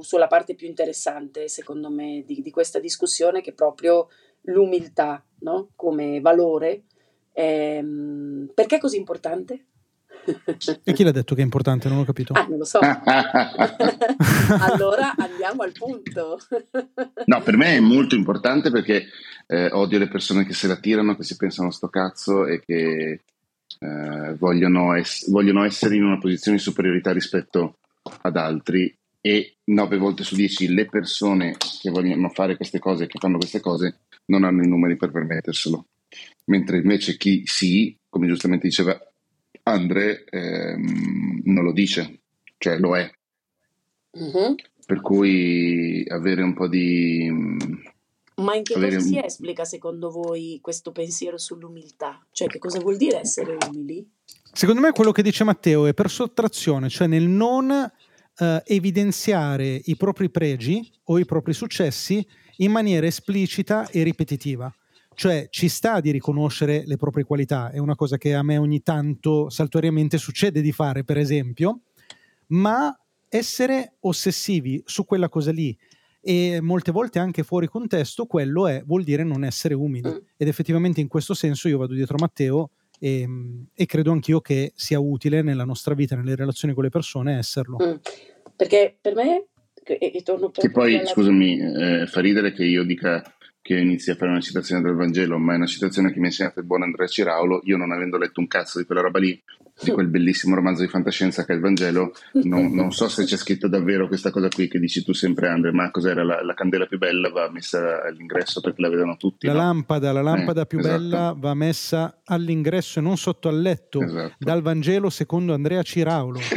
sulla 0.00 0.26
parte 0.26 0.54
più 0.54 0.66
interessante, 0.66 1.48
secondo 1.48 1.90
me, 1.90 2.22
di, 2.26 2.40
di 2.40 2.50
questa 2.50 2.78
discussione, 2.78 3.40
che 3.40 3.50
è 3.50 3.54
proprio 3.54 4.08
l'umiltà 4.42 5.24
no? 5.40 5.70
come 5.74 6.20
valore. 6.20 6.84
Ehm, 7.32 8.50
perché 8.54 8.76
è 8.76 8.80
così 8.80 8.96
importante? 8.96 9.66
E 10.84 10.92
chi 10.92 11.02
l'ha 11.04 11.10
detto 11.10 11.34
che 11.34 11.40
è 11.40 11.44
importante? 11.44 11.88
Non 11.88 11.98
ho 11.98 12.04
capito. 12.04 12.32
Ah, 12.34 12.46
non 12.48 12.58
lo 12.58 12.64
so. 12.64 12.78
allora 14.60 15.14
andiamo 15.16 15.62
al 15.62 15.72
punto. 15.72 16.38
no, 17.24 17.42
per 17.42 17.56
me 17.56 17.76
è 17.76 17.80
molto 17.80 18.14
importante 18.14 18.70
perché 18.70 19.06
eh, 19.46 19.70
odio 19.72 19.98
le 19.98 20.08
persone 20.08 20.44
che 20.44 20.52
se 20.54 20.66
la 20.66 20.76
tirano, 20.76 21.16
che 21.16 21.24
si 21.24 21.36
pensano 21.36 21.70
sto 21.70 21.88
cazzo 21.88 22.46
e 22.46 22.60
che 22.64 23.20
eh, 23.78 24.34
vogliono, 24.38 24.94
es- 24.94 25.30
vogliono 25.30 25.64
essere 25.64 25.96
in 25.96 26.04
una 26.04 26.18
posizione 26.18 26.56
di 26.56 26.62
superiorità 26.62 27.12
rispetto 27.12 27.78
ad 28.22 28.36
altri 28.36 28.94
e 29.20 29.56
nove 29.64 29.98
volte 29.98 30.24
su 30.24 30.34
dieci 30.34 30.72
le 30.72 30.86
persone 30.86 31.56
che 31.80 31.90
vogliono 31.90 32.28
fare 32.28 32.56
queste 32.56 32.78
cose, 32.78 33.06
che 33.06 33.18
fanno 33.18 33.38
queste 33.38 33.60
cose, 33.60 34.00
non 34.26 34.44
hanno 34.44 34.62
i 34.62 34.68
numeri 34.68 34.96
per 34.96 35.10
permetterselo. 35.10 35.86
Mentre 36.46 36.78
invece 36.78 37.16
chi 37.16 37.42
sì, 37.44 37.94
come 38.08 38.26
giustamente 38.26 38.66
diceva 38.66 38.98
Andre, 39.70 40.24
ehm, 40.24 41.42
non 41.44 41.64
lo 41.64 41.72
dice, 41.72 42.20
cioè 42.58 42.78
lo 42.78 42.96
è. 42.96 43.10
Mm-hmm. 44.18 44.54
Per 44.86 45.00
cui 45.00 46.04
avere 46.08 46.42
un 46.42 46.54
po' 46.54 46.68
di... 46.68 47.30
Ma 48.36 48.54
in 48.54 48.62
che 48.62 48.74
avere... 48.74 48.96
cosa 48.96 49.06
si 49.06 49.18
esplica 49.18 49.64
secondo 49.64 50.10
voi 50.10 50.58
questo 50.62 50.92
pensiero 50.92 51.36
sull'umiltà? 51.36 52.24
Cioè 52.30 52.46
che 52.46 52.58
cosa 52.58 52.78
vuol 52.78 52.96
dire 52.96 53.18
essere 53.18 53.56
umili? 53.68 54.08
Secondo 54.52 54.80
me 54.80 54.92
quello 54.92 55.12
che 55.12 55.22
dice 55.22 55.44
Matteo 55.44 55.86
è 55.86 55.94
per 55.94 56.08
sottrazione, 56.08 56.88
cioè 56.88 57.06
nel 57.06 57.26
non 57.28 57.70
eh, 57.70 58.62
evidenziare 58.64 59.80
i 59.84 59.96
propri 59.96 60.30
pregi 60.30 60.90
o 61.04 61.18
i 61.18 61.24
propri 61.24 61.52
successi 61.52 62.26
in 62.58 62.70
maniera 62.70 63.06
esplicita 63.06 63.88
e 63.90 64.02
ripetitiva. 64.02 64.72
Cioè 65.18 65.48
ci 65.50 65.68
sta 65.68 65.98
di 65.98 66.12
riconoscere 66.12 66.84
le 66.86 66.94
proprie 66.94 67.24
qualità, 67.24 67.72
è 67.72 67.78
una 67.78 67.96
cosa 67.96 68.16
che 68.16 68.34
a 68.34 68.44
me 68.44 68.56
ogni 68.56 68.84
tanto 68.84 69.50
saltuariamente 69.50 70.16
succede 70.16 70.60
di 70.60 70.70
fare, 70.70 71.02
per 71.02 71.18
esempio, 71.18 71.80
ma 72.50 72.96
essere 73.28 73.94
ossessivi 74.02 74.80
su 74.86 75.04
quella 75.04 75.28
cosa 75.28 75.50
lì 75.50 75.76
e 76.20 76.60
molte 76.60 76.92
volte 76.92 77.18
anche 77.18 77.42
fuori 77.42 77.66
contesto, 77.66 78.26
quello 78.26 78.68
è, 78.68 78.80
vuol 78.86 79.02
dire 79.02 79.24
non 79.24 79.42
essere 79.42 79.74
umili. 79.74 80.08
Mm. 80.08 80.16
Ed 80.36 80.46
effettivamente 80.46 81.00
in 81.00 81.08
questo 81.08 81.34
senso 81.34 81.66
io 81.66 81.78
vado 81.78 81.94
dietro 81.94 82.14
a 82.14 82.20
Matteo 82.20 82.70
e, 83.00 83.26
e, 83.74 83.86
credo 83.86 84.12
anch'io 84.12 84.40
che 84.40 84.70
sia 84.76 85.00
utile 85.00 85.42
nella 85.42 85.64
nostra 85.64 85.94
vita, 85.94 86.14
nelle 86.14 86.36
relazioni 86.36 86.74
con 86.74 86.84
le 86.84 86.90
persone, 86.90 87.38
esserlo. 87.38 87.76
Mm. 87.82 87.94
Perché 88.54 88.96
per 89.00 89.16
me, 89.16 89.46
e, 89.82 90.12
e 90.14 90.22
torno 90.22 90.52
Che 90.52 90.70
poi, 90.70 90.96
alla... 90.96 91.08
scusami, 91.08 91.58
eh, 91.58 92.06
fa 92.06 92.20
ridere 92.20 92.52
che 92.52 92.62
io 92.62 92.84
dica 92.84 93.20
che 93.68 93.78
inizi 93.78 94.10
a 94.10 94.14
fare 94.14 94.30
una 94.30 94.40
citazione 94.40 94.80
del 94.80 94.94
Vangelo, 94.94 95.36
ma 95.36 95.52
è 95.52 95.56
una 95.56 95.66
citazione 95.66 96.10
che 96.10 96.18
mi 96.20 96.24
ha 96.24 96.28
insegnato 96.28 96.58
il 96.58 96.64
buon 96.64 96.84
Andrea 96.84 97.06
Ciraulo, 97.06 97.60
io 97.64 97.76
non 97.76 97.92
avendo 97.92 98.16
letto 98.16 98.40
un 98.40 98.46
cazzo 98.46 98.78
di 98.78 98.86
quella 98.86 99.02
roba 99.02 99.18
lì, 99.18 99.38
di 99.80 99.90
quel 99.90 100.08
bellissimo 100.08 100.54
romanzo 100.54 100.82
di 100.82 100.88
fantascienza 100.88 101.44
che 101.44 101.52
è 101.52 101.54
il 101.54 101.60
Vangelo, 101.60 102.12
non, 102.44 102.72
non, 102.72 102.90
so 102.92 103.08
se 103.08 103.24
c'è 103.24 103.36
scritto 103.36 103.68
davvero 103.68 104.08
questa 104.08 104.30
cosa 104.30 104.48
qui 104.48 104.68
che 104.68 104.78
dici 104.78 105.04
tu 105.04 105.12
sempre 105.12 105.48
Andre, 105.48 105.72
ma 105.72 105.90
cos'era 105.90 106.24
la, 106.24 106.42
la 106.42 106.54
candela 106.54 106.86
più 106.86 106.98
bella 106.98 107.30
va 107.30 107.50
messa 107.50 108.02
all'ingresso 108.02 108.60
perché 108.60 108.82
la 108.82 108.88
vedono 108.88 109.16
tutti. 109.16 109.46
La 109.46 109.52
no? 109.52 109.58
lampada, 109.58 110.12
la 110.12 110.22
lampada 110.22 110.62
eh, 110.62 110.66
più 110.66 110.78
esatto. 110.78 110.96
bella 110.96 111.34
va 111.36 111.54
messa 111.54 112.20
all'ingresso 112.24 112.98
e 112.98 113.02
non 113.02 113.16
sotto 113.16 113.48
al 113.48 113.60
letto, 113.60 114.02
esatto. 114.02 114.34
dal 114.38 114.62
Vangelo 114.62 115.10
secondo 115.10 115.54
Andrea 115.54 115.82
Ciraulo. 115.82 116.40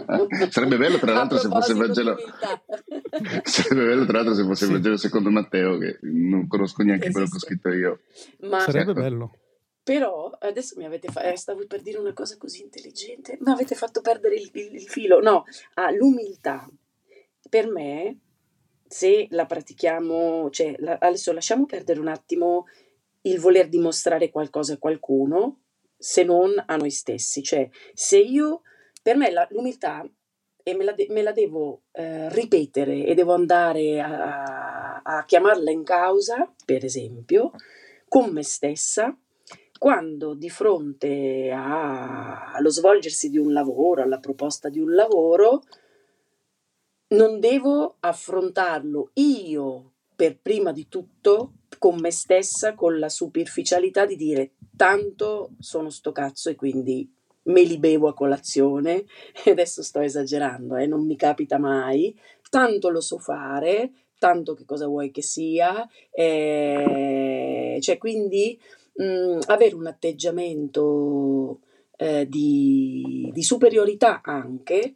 Sarebbe 0.50 0.76
bello 0.76 0.98
tra 0.98 1.12
l'altro 1.12 1.38
se 1.38 1.48
fosse 1.48 1.72
il 1.72 1.78
Vangelo... 1.78 2.16
Sarebbe 3.42 3.86
bello 3.86 4.04
tra 4.04 4.18
l'altro 4.18 4.34
se 4.34 4.44
fosse 4.44 4.64
sì. 4.64 4.64
il 4.64 4.72
Vangelo 4.72 4.96
secondo 4.96 5.30
Matteo, 5.30 5.78
che 5.78 5.98
non 6.02 6.46
conosco 6.46 6.82
neanche 6.82 7.08
Esiste. 7.08 7.12
quello 7.12 7.28
che 7.28 7.36
ho 7.36 7.40
scritto 7.40 7.68
io. 7.68 8.00
Ma... 8.48 8.60
Sarebbe 8.60 8.92
ecco. 8.92 9.00
bello. 9.00 9.39
Però 9.90 10.30
adesso 10.38 10.76
mi 10.76 10.84
avete 10.84 11.08
fatto, 11.08 11.26
eh, 11.26 11.36
stavo 11.36 11.66
per 11.66 11.82
dire 11.82 11.98
una 11.98 12.12
cosa 12.12 12.36
così 12.36 12.62
intelligente, 12.62 13.36
mi 13.40 13.50
avete 13.50 13.74
fatto 13.74 14.00
perdere 14.00 14.36
il, 14.36 14.48
il, 14.52 14.74
il 14.76 14.88
filo. 14.88 15.18
No, 15.18 15.42
ah, 15.74 15.90
l'umiltà. 15.90 16.70
Per 17.48 17.66
me, 17.66 18.20
se 18.86 19.26
la 19.30 19.46
pratichiamo, 19.46 20.48
cioè 20.50 20.76
la, 20.78 20.96
adesso 21.00 21.32
lasciamo 21.32 21.66
perdere 21.66 21.98
un 21.98 22.06
attimo 22.06 22.66
il 23.22 23.40
voler 23.40 23.68
dimostrare 23.68 24.30
qualcosa 24.30 24.74
a 24.74 24.78
qualcuno, 24.78 25.62
se 25.98 26.22
non 26.22 26.54
a 26.64 26.76
noi 26.76 26.92
stessi. 26.92 27.42
Cioè, 27.42 27.68
se 27.92 28.18
io, 28.18 28.60
per 29.02 29.16
me 29.16 29.32
la, 29.32 29.44
l'umiltà 29.50 30.08
e 30.62 30.74
me 30.76 30.84
la, 30.84 30.92
de- 30.92 31.08
me 31.10 31.22
la 31.22 31.32
devo 31.32 31.82
eh, 31.90 32.32
ripetere 32.32 33.06
e 33.06 33.14
devo 33.14 33.34
andare 33.34 34.00
a, 34.00 35.00
a, 35.02 35.24
chiamarla 35.24 35.72
in 35.72 35.82
causa, 35.82 36.48
per 36.64 36.84
esempio, 36.84 37.50
con 38.06 38.30
me 38.30 38.44
stessa, 38.44 39.18
quando 39.80 40.34
di 40.34 40.50
fronte 40.50 41.50
a, 41.50 42.52
allo 42.52 42.68
svolgersi 42.68 43.30
di 43.30 43.38
un 43.38 43.54
lavoro, 43.54 44.02
alla 44.02 44.18
proposta 44.18 44.68
di 44.68 44.78
un 44.78 44.92
lavoro, 44.94 45.62
non 47.14 47.40
devo 47.40 47.96
affrontarlo 48.00 49.12
io 49.14 49.92
per 50.14 50.36
prima 50.36 50.70
di 50.72 50.86
tutto 50.90 51.52
con 51.78 51.98
me 51.98 52.10
stessa, 52.10 52.74
con 52.74 52.98
la 52.98 53.08
superficialità 53.08 54.04
di 54.04 54.16
dire 54.16 54.50
tanto 54.76 55.52
sono 55.60 55.88
sto 55.88 56.12
cazzo 56.12 56.50
e 56.50 56.56
quindi 56.56 57.10
me 57.44 57.62
li 57.62 57.78
bevo 57.78 58.08
a 58.08 58.12
colazione, 58.12 59.06
e 59.42 59.50
adesso 59.50 59.82
sto 59.82 60.00
esagerando, 60.00 60.76
eh, 60.76 60.84
non 60.84 61.06
mi 61.06 61.16
capita 61.16 61.56
mai, 61.56 62.14
tanto 62.50 62.90
lo 62.90 63.00
so 63.00 63.16
fare, 63.16 63.92
tanto 64.18 64.52
che 64.52 64.66
cosa 64.66 64.86
vuoi 64.86 65.10
che 65.10 65.22
sia, 65.22 65.88
eh, 66.10 67.78
cioè 67.80 67.96
quindi 67.96 68.60
mh, 69.00 69.04
mm, 69.04 69.38
avere 69.46 69.74
un 69.74 69.86
atteggiamento 69.86 71.60
eh, 71.96 72.28
di, 72.28 73.30
di 73.32 73.42
superiorità 73.42 74.20
anche, 74.22 74.94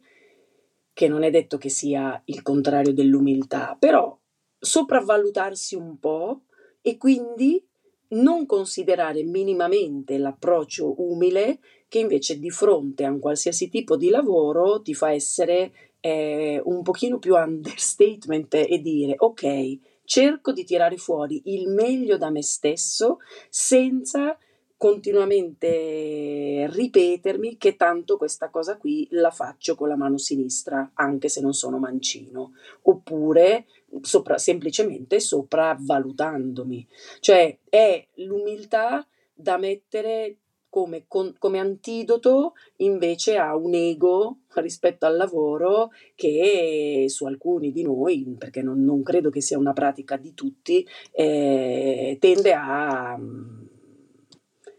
che 0.93 1.07
non 1.07 1.23
è 1.23 1.31
detto 1.31 1.57
che 1.57 1.69
sia 1.69 2.21
il 2.25 2.41
contrario 2.41 2.93
dell'umiltà, 2.93 3.75
però 3.77 4.17
sopravvalutarsi 4.57 5.75
un 5.75 5.99
po' 5.99 6.43
e 6.81 6.97
quindi 6.97 7.63
non 8.07 8.45
considerare 8.45 9.23
minimamente 9.23 10.17
l'approccio 10.17 11.01
umile 11.01 11.59
che 11.87 11.99
invece 11.99 12.39
di 12.39 12.49
fronte 12.49 13.03
a 13.03 13.11
un 13.11 13.19
qualsiasi 13.19 13.67
tipo 13.67 13.97
di 13.97 14.09
lavoro 14.09 14.81
ti 14.81 14.93
fa 14.93 15.11
essere 15.11 15.71
eh, 15.99 16.61
un 16.63 16.81
pochino 16.81 17.19
più 17.19 17.35
understatement 17.35 18.53
e 18.53 18.79
dire 18.81 19.15
ok, 19.17 19.77
cerco 20.05 20.51
di 20.51 20.63
tirare 20.63 20.97
fuori 20.97 21.41
il 21.45 21.67
meglio 21.67 22.17
da 22.17 22.29
me 22.29 22.41
stesso 22.41 23.17
senza 23.49 24.37
continuamente 24.77 26.67
ripetermi 26.69 27.57
che 27.57 27.75
tanto 27.75 28.17
questa 28.17 28.49
cosa 28.49 28.77
qui 28.77 29.07
la 29.11 29.31
faccio 29.31 29.75
con 29.75 29.87
la 29.87 29.95
mano 29.95 30.17
sinistra, 30.17 30.91
anche 30.93 31.29
se 31.29 31.41
non 31.41 31.53
sono 31.53 31.79
mancino, 31.79 32.53
oppure 32.83 33.65
sopra, 34.01 34.37
semplicemente 34.37 35.19
sopravvalutandomi. 35.19 36.87
Cioè 37.19 37.57
è 37.69 38.05
l'umiltà 38.15 39.07
da 39.33 39.57
mettere 39.57 40.37
come, 40.75 41.05
con, 41.07 41.33
come, 41.39 41.59
antidoto 41.59 42.55
invece 42.79 43.37
a 43.37 43.55
un 43.55 43.73
ego 43.73 44.39
rispetto 44.55 45.05
al 45.05 45.15
lavoro 45.15 45.91
che 46.15 47.05
su 47.07 47.23
alcuni 47.23 47.71
di 47.71 47.81
noi, 47.81 48.35
perché 48.37 48.61
non, 48.61 48.83
non 48.83 49.01
credo 49.01 49.29
che 49.29 49.39
sia 49.39 49.57
una 49.57 49.71
pratica 49.71 50.17
di 50.17 50.33
tutti, 50.33 50.85
eh, 51.13 52.17
tende 52.19 52.51
a, 52.51 53.17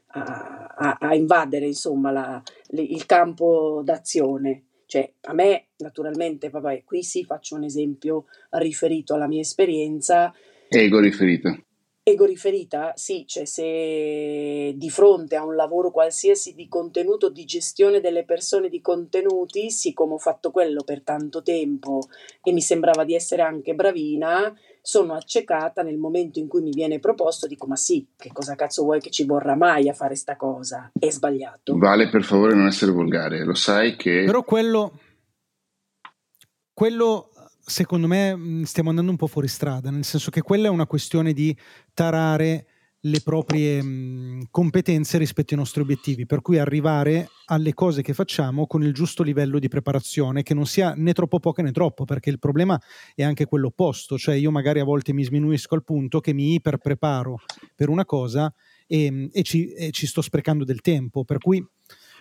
a, 0.09 0.97
a, 1.01 1.15
invadere 1.15 1.65
insomma 1.65 2.11
la, 2.11 2.43
il 2.73 3.07
campo 3.07 3.81
d'azione. 3.83 4.65
Cioè, 4.85 5.15
a 5.23 5.33
me, 5.33 5.69
naturalmente, 5.79 6.51
vabbè, 6.51 6.85
qui 6.85 7.03
sì 7.03 7.25
faccio 7.25 7.55
un 7.55 7.65
esempio 7.65 8.27
riferito 8.51 9.15
alla 9.15 9.27
mia 9.29 9.41
esperienza. 9.41 10.31
Ego 10.69 11.01
riferito. 11.01 11.66
Ego 12.09 12.25
riferita? 12.25 12.93
Sì, 12.95 13.25
cioè 13.27 13.45
se 13.47 14.75
di 14.77 14.91
fronte 14.91 15.35
a 15.35 15.45
un 15.45 15.57
lavoro 15.57 15.91
qualsiasi 15.91 16.55
di 16.55 16.69
contenuto, 16.69 17.31
di 17.31 17.45
gestione 17.45 17.99
delle 18.01 18.25
persone 18.25 18.69
di 18.69 18.81
contenuti, 18.81 19.73
siccome 19.73 20.13
ho 20.13 20.19
fatto 20.19 20.53
quello 20.53 20.85
per 20.85 21.03
tanto 21.03 21.43
tempo 21.43 22.03
e 22.45 22.53
mi 22.53 22.61
sembrava 22.61 23.03
di 23.03 23.17
essere 23.17 23.43
anche 23.43 23.75
bravina, 23.75 24.55
sono 24.81 25.15
accecata 25.15 25.83
nel 25.83 25.99
momento 25.99 26.39
in 26.39 26.47
cui 26.47 26.63
mi 26.63 26.71
viene 26.71 27.01
proposto, 27.01 27.49
dico 27.49 27.67
ma 27.67 27.75
sì, 27.75 28.07
che 28.17 28.31
cosa 28.33 28.55
cazzo 28.55 28.85
vuoi 28.85 29.01
che 29.01 29.11
ci 29.11 29.25
vorrà 29.25 29.57
mai 29.57 29.89
a 29.89 29.93
fare 29.93 30.15
sta 30.15 30.37
cosa? 30.37 30.93
È 30.97 31.11
sbagliato. 31.11 31.77
Vale 31.77 32.09
per 32.09 32.23
favore 32.23 32.55
non 32.55 32.69
essere 32.69 32.93
volgare, 32.93 33.45
lo 33.45 33.55
sai 33.55 33.97
che... 33.97 34.23
Però 34.27 34.45
quello... 34.45 34.93
Quello 36.73 37.31
secondo 37.69 38.07
me 38.07 38.63
stiamo 38.65 38.91
andando 38.91 39.11
un 39.11 39.17
po' 39.17 39.27
fuori 39.27 39.49
strada, 39.49 39.91
nel 39.91 40.05
senso 40.05 40.31
che 40.31 40.41
quella 40.41 40.69
è 40.69 40.71
una 40.71 40.87
questione 40.87 41.33
di 41.33 41.55
tarare 41.93 42.67
le 43.01 43.21
proprie 43.21 44.47
competenze 44.51 45.19
rispetto 45.19 45.55
ai 45.55 45.61
nostri 45.61 45.81
obiettivi, 45.81 46.27
per 46.27 46.43
cui 46.43 46.59
arrivare 46.59 47.29
alle 47.47 47.75
cose 47.75 48.03
che 48.03 48.15
facciamo 48.15 48.67
con 48.67 48.83
il 48.83 48.93
giusto 48.93 49.23
livello 49.23 49.59
di 49.59 49.69
preparazione, 49.69 50.43
che 50.43 50.55
non 50.55 50.67
sia 50.67 50.95
né 50.97 51.13
troppo 51.13 51.39
poco 51.39 51.63
né 51.63 51.73
troppo, 51.73 52.05
perché 52.05 52.31
il 52.31 52.39
problema 52.39 52.81
è 53.15 53.23
anche 53.23 53.47
quello 53.47 53.69
opposto, 53.69 54.17
cioè 54.17 54.37
io 54.37 54.51
magari 54.51 54.81
a 54.81 54.85
volte 54.85 55.13
mi 55.13 55.25
sminuisco 55.25 55.75
al 55.75 55.85
punto 55.85 56.21
che 56.21 56.33
mi 56.33 56.55
iperpreparo 56.55 57.41
per 57.75 57.89
una 57.89 58.05
cosa 58.05 58.53
e, 58.87 59.29
e, 59.33 59.43
ci, 59.43 59.73
e 59.73 59.91
ci 59.91 60.07
sto 60.07 60.23
sprecando 60.23 60.65
del 60.65 60.81
tempo, 60.81 61.25
per 61.25 61.39
cui 61.39 61.65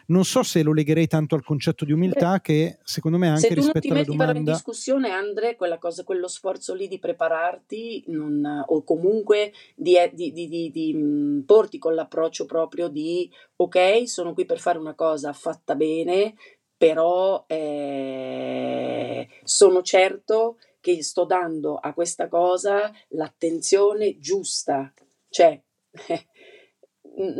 non 0.08 0.26
so 0.26 0.44
se 0.44 0.62
lo 0.62 0.74
legherei 0.74 1.08
tanto 1.08 1.36
al 1.36 1.44
concetto 1.44 1.86
di 1.86 1.92
umiltà 1.92 2.40
che 2.42 2.80
secondo 2.84 3.18
me 3.18 3.30
anche 3.30 3.54
rispetto 3.54 3.92
alla 3.92 4.04
domanda... 4.04 4.04
Se 4.04 4.04
tu 4.04 4.16
non 4.16 4.28
ti 4.28 4.34
metti 4.34 4.38
in 4.38 4.54
discussione, 4.54 5.10
Andre, 5.10 5.56
quella 5.56 5.78
cosa, 5.78 6.04
quello 6.04 6.28
sforzo 6.28 6.74
lì 6.74 6.88
di 6.88 7.00
prepararti 7.00 8.04
non, 8.08 8.64
o 8.68 8.84
comunque 8.84 9.54
di, 9.76 9.96
di, 10.14 10.32
di, 10.32 10.72
di, 10.72 10.94
mm, 10.94 11.42
porti 11.42 11.78
con 11.80 11.96
l'approccio 11.96 12.46
proprio 12.46 12.88
di 12.88 13.32
ok, 13.56 14.08
sono 14.08 14.34
qui 14.34 14.46
per 14.46 14.60
fare 14.60 14.78
una 14.78 14.96
cosa 14.96 15.34
fatta 15.34 15.76
bene, 15.76 16.36
però 16.78 17.46
eh, 17.48 19.28
sono 19.44 19.82
certo 19.82 20.58
che 20.80 21.02
sto 21.02 21.26
dando 21.26 21.78
a 21.78 21.94
questa 21.94 22.28
cosa 22.28 22.92
l'attenzione 23.10 24.20
giusta. 24.20 24.94
Cioè, 25.30 25.60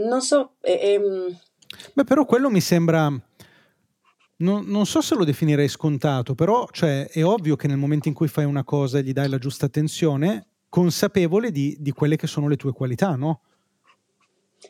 non 0.08 0.22
so... 0.22 0.56
Eh, 0.62 0.74
eh, 0.74 1.36
Beh, 1.94 2.04
però 2.04 2.26
quello 2.26 2.50
mi 2.50 2.62
sembra. 2.62 3.10
Non, 4.38 4.66
non, 4.66 4.86
so 4.86 5.00
se 5.00 5.16
lo 5.16 5.24
definirei 5.24 5.70
scontato, 5.70 6.36
però 6.36 6.68
cioè, 6.72 7.08
è 7.08 7.24
ovvio 7.24 7.56
che 7.56 7.68
nel 7.68 7.78
momento 7.78 8.10
in 8.10 8.14
cui 8.14 8.28
fai 8.28 8.44
una 8.44 8.66
cosa 8.66 9.00
e 9.00 9.04
gli 9.04 9.14
dai 9.14 9.30
la 9.30 9.38
giusta 9.38 9.66
attenzione, 9.66 10.48
consapevole 10.68 11.52
di, 11.52 11.78
di 11.80 11.92
quelle 11.92 12.18
che 12.18 12.28
sono 12.28 12.50
le 12.50 12.58
tue 12.58 12.74
qualità, 12.74 13.16
no? 13.16 13.42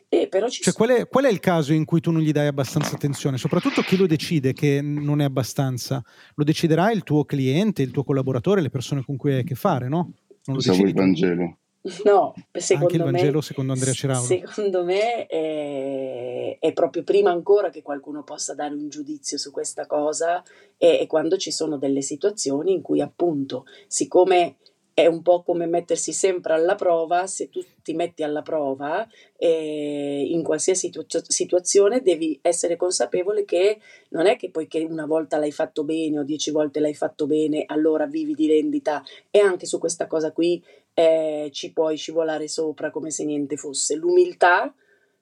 Eh, 0.08 0.28
però 0.28 0.48
ci 0.48 0.62
cioè, 0.62 0.74
qual, 0.74 0.90
è, 0.90 1.08
qual, 1.08 1.24
è, 1.24 1.30
il 1.30 1.40
caso 1.40 1.72
in 1.72 1.84
cui 1.84 2.00
tu 2.00 2.10
non 2.10 2.20
gli 2.20 2.30
dai 2.30 2.46
abbastanza 2.46 2.94
attenzione? 2.94 3.38
Soprattutto 3.38 3.82
chi 3.82 3.96
lo 3.96 4.06
decide 4.06 4.52
che 4.52 4.80
non 4.82 5.20
è 5.20 5.24
abbastanza? 5.24 6.02
Lo 6.34 6.44
deciderà 6.44 6.92
il 6.92 7.02
tuo 7.02 7.24
cliente, 7.24 7.82
il 7.82 7.90
tuo 7.90 8.04
collaboratore, 8.04 8.60
le 8.60 8.70
persone 8.70 9.02
con 9.02 9.16
cui 9.16 9.32
hai 9.32 9.40
a 9.40 9.42
che 9.42 9.54
fare, 9.54 9.88
no? 9.88 10.12
Non 10.44 10.56
lo 10.56 10.62
Cosa 10.62 10.74
vuoi 10.74 10.92
Vangelo? 10.92 11.58
No, 12.04 12.34
secondo 12.52 12.84
Anche 12.86 12.96
il 12.96 13.02
Vangelo 13.02 13.36
me, 13.36 13.42
secondo 13.42 13.72
Andrea 13.72 13.92
Ciraulo. 13.92 14.26
Secondo 14.26 14.84
me 14.84 15.26
è, 15.26 16.58
è, 16.58 16.72
proprio 16.72 17.04
prima 17.04 17.30
ancora 17.30 17.70
che 17.70 17.82
qualcuno 17.82 18.24
possa 18.24 18.54
dare 18.54 18.74
un 18.74 18.88
giudizio 18.88 19.38
su 19.38 19.50
questa 19.50 19.86
cosa 19.86 20.42
è, 20.76 20.98
è 20.98 21.06
quando 21.06 21.36
ci 21.36 21.52
sono 21.52 21.78
delle 21.78 22.02
situazioni 22.02 22.72
in 22.72 22.82
cui 22.82 23.00
appunto, 23.00 23.66
siccome 23.86 24.56
è 24.96 25.04
un 25.04 25.20
po' 25.20 25.42
come 25.42 25.66
mettersi 25.66 26.14
sempre 26.14 26.54
alla 26.54 26.74
prova, 26.74 27.26
se 27.26 27.50
tu 27.50 27.62
ti 27.82 27.92
metti 27.92 28.22
alla 28.22 28.40
prova 28.40 29.06
eh, 29.36 30.26
in 30.26 30.42
qualsiasi 30.42 30.86
situ- 30.86 31.20
situazione 31.28 32.00
devi 32.00 32.38
essere 32.40 32.76
consapevole 32.76 33.44
che 33.44 33.78
non 34.08 34.24
è 34.24 34.36
che 34.36 34.48
poiché 34.48 34.82
una 34.84 35.04
volta 35.04 35.36
l'hai 35.36 35.52
fatto 35.52 35.84
bene 35.84 36.20
o 36.20 36.22
dieci 36.22 36.50
volte 36.50 36.80
l'hai 36.80 36.94
fatto 36.94 37.26
bene, 37.26 37.64
allora 37.66 38.06
vivi 38.06 38.32
di 38.32 38.46
rendita 38.46 39.04
e 39.30 39.38
anche 39.38 39.66
su 39.66 39.78
questa 39.78 40.06
cosa 40.06 40.32
qui 40.32 40.64
eh, 40.98 41.50
ci 41.52 41.74
puoi 41.74 41.98
scivolare 41.98 42.48
sopra 42.48 42.90
come 42.90 43.10
se 43.10 43.26
niente 43.26 43.56
fosse. 43.56 43.96
L'umiltà 43.96 44.74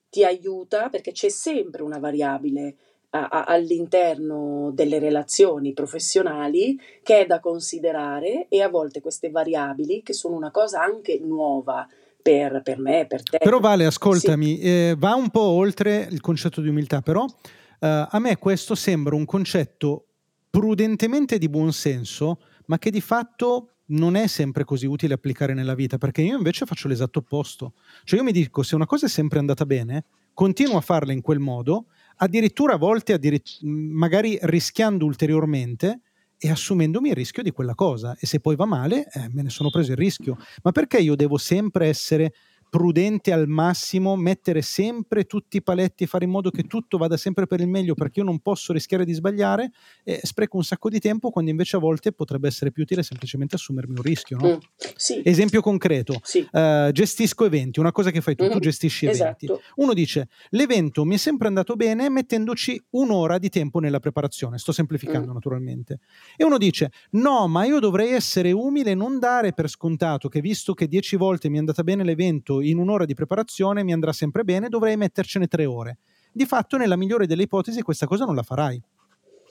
ti 0.08 0.24
aiuta 0.24 0.88
perché 0.88 1.10
c'è 1.10 1.28
sempre 1.28 1.82
una 1.82 1.98
variabile 1.98 2.76
a, 3.10 3.26
a, 3.26 3.44
all'interno 3.44 4.70
delle 4.72 5.00
relazioni 5.00 5.72
professionali 5.72 6.78
che 7.02 7.22
è 7.22 7.26
da 7.26 7.40
considerare 7.40 8.46
e 8.48 8.62
a 8.62 8.68
volte 8.68 9.00
queste 9.00 9.30
variabili, 9.30 10.04
che 10.04 10.12
sono 10.12 10.36
una 10.36 10.52
cosa 10.52 10.80
anche 10.80 11.18
nuova 11.20 11.88
per, 12.22 12.62
per 12.62 12.78
me, 12.78 13.06
per 13.08 13.24
te. 13.24 13.38
Però 13.38 13.58
Vale, 13.58 13.84
ascoltami, 13.84 14.56
sì. 14.56 14.62
eh, 14.62 14.94
va 14.96 15.14
un 15.16 15.30
po' 15.30 15.40
oltre 15.40 16.06
il 16.08 16.20
concetto 16.20 16.60
di 16.60 16.68
umiltà, 16.68 17.00
però 17.00 17.24
eh, 17.24 18.06
a 18.08 18.18
me 18.20 18.38
questo 18.38 18.76
sembra 18.76 19.16
un 19.16 19.24
concetto 19.24 20.06
prudentemente 20.50 21.36
di 21.36 21.48
buon 21.48 21.72
senso, 21.72 22.38
ma 22.66 22.78
che 22.78 22.92
di 22.92 23.00
fatto 23.00 23.73
non 23.86 24.16
è 24.16 24.26
sempre 24.26 24.64
così 24.64 24.86
utile 24.86 25.14
applicare 25.14 25.54
nella 25.54 25.74
vita, 25.74 25.98
perché 25.98 26.22
io 26.22 26.36
invece 26.36 26.66
faccio 26.66 26.88
l'esatto 26.88 27.20
opposto. 27.20 27.74
Cioè 28.04 28.18
io 28.18 28.24
mi 28.24 28.32
dico, 28.32 28.62
se 28.62 28.74
una 28.74 28.86
cosa 28.86 29.06
è 29.06 29.08
sempre 29.08 29.38
andata 29.38 29.66
bene, 29.66 30.04
continuo 30.32 30.76
a 30.76 30.80
farla 30.80 31.12
in 31.12 31.20
quel 31.20 31.38
modo 31.38 31.86
addirittura 32.16 32.74
a 32.74 32.78
volte 32.78 33.12
addirittura, 33.12 33.70
magari 33.70 34.38
rischiando 34.42 35.04
ulteriormente 35.04 36.00
e 36.36 36.50
assumendomi 36.50 37.08
il 37.08 37.14
rischio 37.14 37.42
di 37.42 37.52
quella 37.52 37.74
cosa 37.74 38.16
e 38.18 38.26
se 38.26 38.40
poi 38.40 38.56
va 38.56 38.66
male 38.66 39.08
eh, 39.10 39.28
me 39.30 39.42
ne 39.42 39.50
sono 39.50 39.70
preso 39.70 39.92
il 39.92 39.96
rischio 39.96 40.36
ma 40.62 40.72
perché 40.72 40.98
io 40.98 41.14
devo 41.14 41.38
sempre 41.38 41.86
essere 41.86 42.34
prudente 42.74 43.30
al 43.30 43.46
massimo, 43.46 44.16
mettere 44.16 44.60
sempre 44.60 45.26
tutti 45.26 45.58
i 45.58 45.62
paletti, 45.62 46.08
fare 46.08 46.24
in 46.24 46.32
modo 46.32 46.50
che 46.50 46.64
tutto 46.64 46.98
vada 46.98 47.16
sempre 47.16 47.46
per 47.46 47.60
il 47.60 47.68
meglio 47.68 47.94
perché 47.94 48.18
io 48.18 48.24
non 48.24 48.40
posso 48.40 48.72
rischiare 48.72 49.04
di 49.04 49.12
sbagliare 49.12 49.70
e 50.02 50.18
spreco 50.24 50.56
un 50.56 50.64
sacco 50.64 50.88
di 50.88 50.98
tempo 50.98 51.30
quando 51.30 51.52
invece 51.52 51.76
a 51.76 51.78
volte 51.78 52.10
potrebbe 52.10 52.48
essere 52.48 52.72
più 52.72 52.82
utile 52.82 53.04
semplicemente 53.04 53.54
assumermi 53.54 53.94
un 53.94 54.02
rischio. 54.02 54.38
No? 54.38 54.48
Mm, 54.48 54.88
sì. 54.96 55.22
Esempio 55.22 55.62
concreto, 55.62 56.18
sì. 56.24 56.44
uh, 56.50 56.90
gestisco 56.90 57.44
eventi, 57.44 57.78
una 57.78 57.92
cosa 57.92 58.10
che 58.10 58.20
fai 58.20 58.34
tu, 58.34 58.46
mm, 58.46 58.50
tu 58.50 58.58
gestisci 58.58 59.06
eventi. 59.06 59.44
Esatto. 59.44 59.60
Uno 59.76 59.94
dice 59.94 60.26
l'evento 60.48 61.04
mi 61.04 61.14
è 61.14 61.18
sempre 61.18 61.46
andato 61.46 61.76
bene 61.76 62.10
mettendoci 62.10 62.84
un'ora 62.90 63.38
di 63.38 63.50
tempo 63.50 63.78
nella 63.78 64.00
preparazione, 64.00 64.58
sto 64.58 64.72
semplificando 64.72 65.30
mm. 65.30 65.34
naturalmente. 65.34 66.00
E 66.36 66.42
uno 66.42 66.58
dice 66.58 66.90
no, 67.10 67.46
ma 67.46 67.66
io 67.66 67.78
dovrei 67.78 68.10
essere 68.10 68.50
umile 68.50 68.90
e 68.90 68.94
non 68.96 69.20
dare 69.20 69.52
per 69.52 69.68
scontato 69.68 70.28
che 70.28 70.40
visto 70.40 70.74
che 70.74 70.88
dieci 70.88 71.14
volte 71.14 71.48
mi 71.48 71.54
è 71.54 71.58
andata 71.60 71.84
bene 71.84 72.02
l'evento 72.02 72.62
in 72.70 72.78
un'ora 72.78 73.04
di 73.04 73.14
preparazione 73.14 73.82
mi 73.82 73.92
andrà 73.92 74.12
sempre 74.12 74.44
bene, 74.44 74.68
dovrei 74.68 74.96
mettercene 74.96 75.46
tre 75.46 75.64
ore. 75.64 75.98
Di 76.32 76.46
fatto, 76.46 76.76
nella 76.76 76.96
migliore 76.96 77.26
delle 77.26 77.44
ipotesi, 77.44 77.82
questa 77.82 78.06
cosa 78.06 78.24
non 78.24 78.34
la 78.34 78.42
farai. 78.42 78.82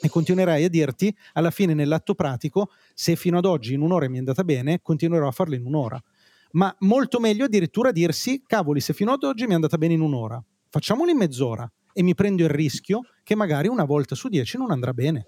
E 0.02 0.10
continuerai 0.10 0.63
a 0.63 0.69
dirti, 0.69 1.15
alla 1.34 1.52
fine, 1.52 1.73
nell'atto 1.73 2.15
pratico, 2.15 2.69
se 2.93 3.15
fino 3.15 3.38
ad 3.38 3.45
oggi 3.45 3.73
in 3.73 3.82
un'ora 3.82 4.10
mi 4.10 4.15
è 4.15 4.19
andata 4.19 4.43
bene, 4.43 4.82
continuerò 4.82 5.28
a 5.28 5.32
farlo 5.32 5.56
in 5.56 5.65
un'ora. 5.65 6.02
Ma 6.52 6.76
molto 6.80 7.19
meglio 7.19 7.45
addirittura 7.45 7.91
dirsi, 7.91 8.43
cavoli, 8.45 8.80
se 8.80 8.93
fino 8.93 9.12
ad 9.13 9.23
oggi 9.23 9.45
mi 9.45 9.52
è 9.52 9.56
andata 9.56 9.78
bene 9.78 9.93
in 9.93 10.02
un'ora, 10.02 10.43
facciamolo 10.69 11.10
in 11.10 11.17
mezz'ora 11.17 11.71
e 11.93 12.04
mi 12.04 12.15
prendo 12.15 12.43
il 12.43 12.49
rischio 12.49 13.02
che 13.23 13.36
magari 13.36 13.67
una 13.67 13.86
volta 13.86 14.13
su 14.13 14.28
dieci 14.28 14.58
non 14.58 14.71
andrà 14.71 14.93
bene. 14.93 15.28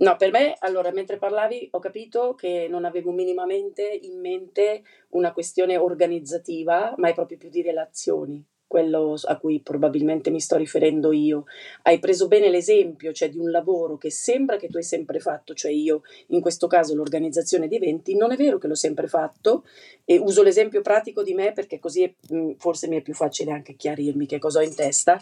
No, 0.00 0.16
per 0.16 0.30
me, 0.30 0.54
allora, 0.60 0.92
mentre 0.92 1.18
parlavi 1.18 1.68
ho 1.72 1.80
capito 1.80 2.34
che 2.34 2.68
non 2.70 2.84
avevo 2.84 3.10
minimamente 3.10 3.82
in 4.02 4.20
mente 4.20 4.82
una 5.10 5.32
questione 5.32 5.76
organizzativa, 5.76 6.94
ma 6.98 7.08
è 7.08 7.14
proprio 7.14 7.36
più 7.36 7.48
di 7.48 7.62
relazioni, 7.62 8.44
quello 8.64 9.16
a 9.20 9.36
cui 9.38 9.60
probabilmente 9.60 10.30
mi 10.30 10.38
sto 10.38 10.56
riferendo 10.56 11.10
io. 11.10 11.46
Hai 11.82 11.98
preso 11.98 12.28
bene 12.28 12.48
l'esempio, 12.48 13.12
cioè 13.12 13.28
di 13.28 13.38
un 13.38 13.50
lavoro 13.50 13.96
che 13.96 14.12
sembra 14.12 14.56
che 14.56 14.68
tu 14.68 14.76
hai 14.76 14.84
sempre 14.84 15.18
fatto, 15.18 15.52
cioè 15.52 15.72
io 15.72 16.02
in 16.28 16.40
questo 16.40 16.68
caso 16.68 16.94
l'organizzazione 16.94 17.66
di 17.66 17.74
eventi, 17.74 18.14
non 18.14 18.30
è 18.30 18.36
vero 18.36 18.58
che 18.58 18.68
l'ho 18.68 18.76
sempre 18.76 19.08
fatto 19.08 19.64
e 20.04 20.16
uso 20.18 20.44
l'esempio 20.44 20.80
pratico 20.80 21.24
di 21.24 21.34
me 21.34 21.52
perché 21.52 21.80
così 21.80 22.04
è, 22.04 22.14
forse 22.56 22.86
mi 22.86 22.98
è 22.98 23.02
più 23.02 23.14
facile 23.14 23.50
anche 23.50 23.74
chiarirmi 23.74 24.26
che 24.26 24.38
cosa 24.38 24.60
ho 24.60 24.62
in 24.62 24.76
testa 24.76 25.20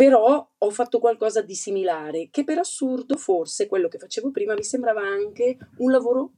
però 0.00 0.48
ho 0.56 0.70
fatto 0.70 0.98
qualcosa 0.98 1.42
di 1.42 1.54
similare, 1.54 2.28
che 2.30 2.42
per 2.42 2.56
assurdo 2.56 3.18
forse 3.18 3.66
quello 3.66 3.86
che 3.88 3.98
facevo 3.98 4.30
prima 4.30 4.54
mi 4.54 4.62
sembrava 4.62 5.02
anche 5.02 5.58
un 5.76 5.90
lavoro 5.90 6.30